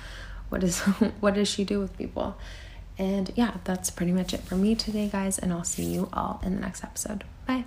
What 0.48 0.64
is 0.64 0.80
what 1.20 1.34
does 1.34 1.48
she 1.48 1.64
do 1.64 1.78
with 1.80 1.96
people? 1.96 2.36
And 2.98 3.32
yeah, 3.36 3.58
that's 3.64 3.90
pretty 3.90 4.12
much 4.12 4.34
it 4.34 4.40
for 4.40 4.56
me 4.56 4.74
today, 4.74 5.08
guys, 5.08 5.38
and 5.38 5.52
I'll 5.52 5.64
see 5.64 5.84
you 5.84 6.08
all 6.12 6.40
in 6.42 6.56
the 6.56 6.60
next 6.60 6.82
episode. 6.82 7.24
Bye. 7.46 7.64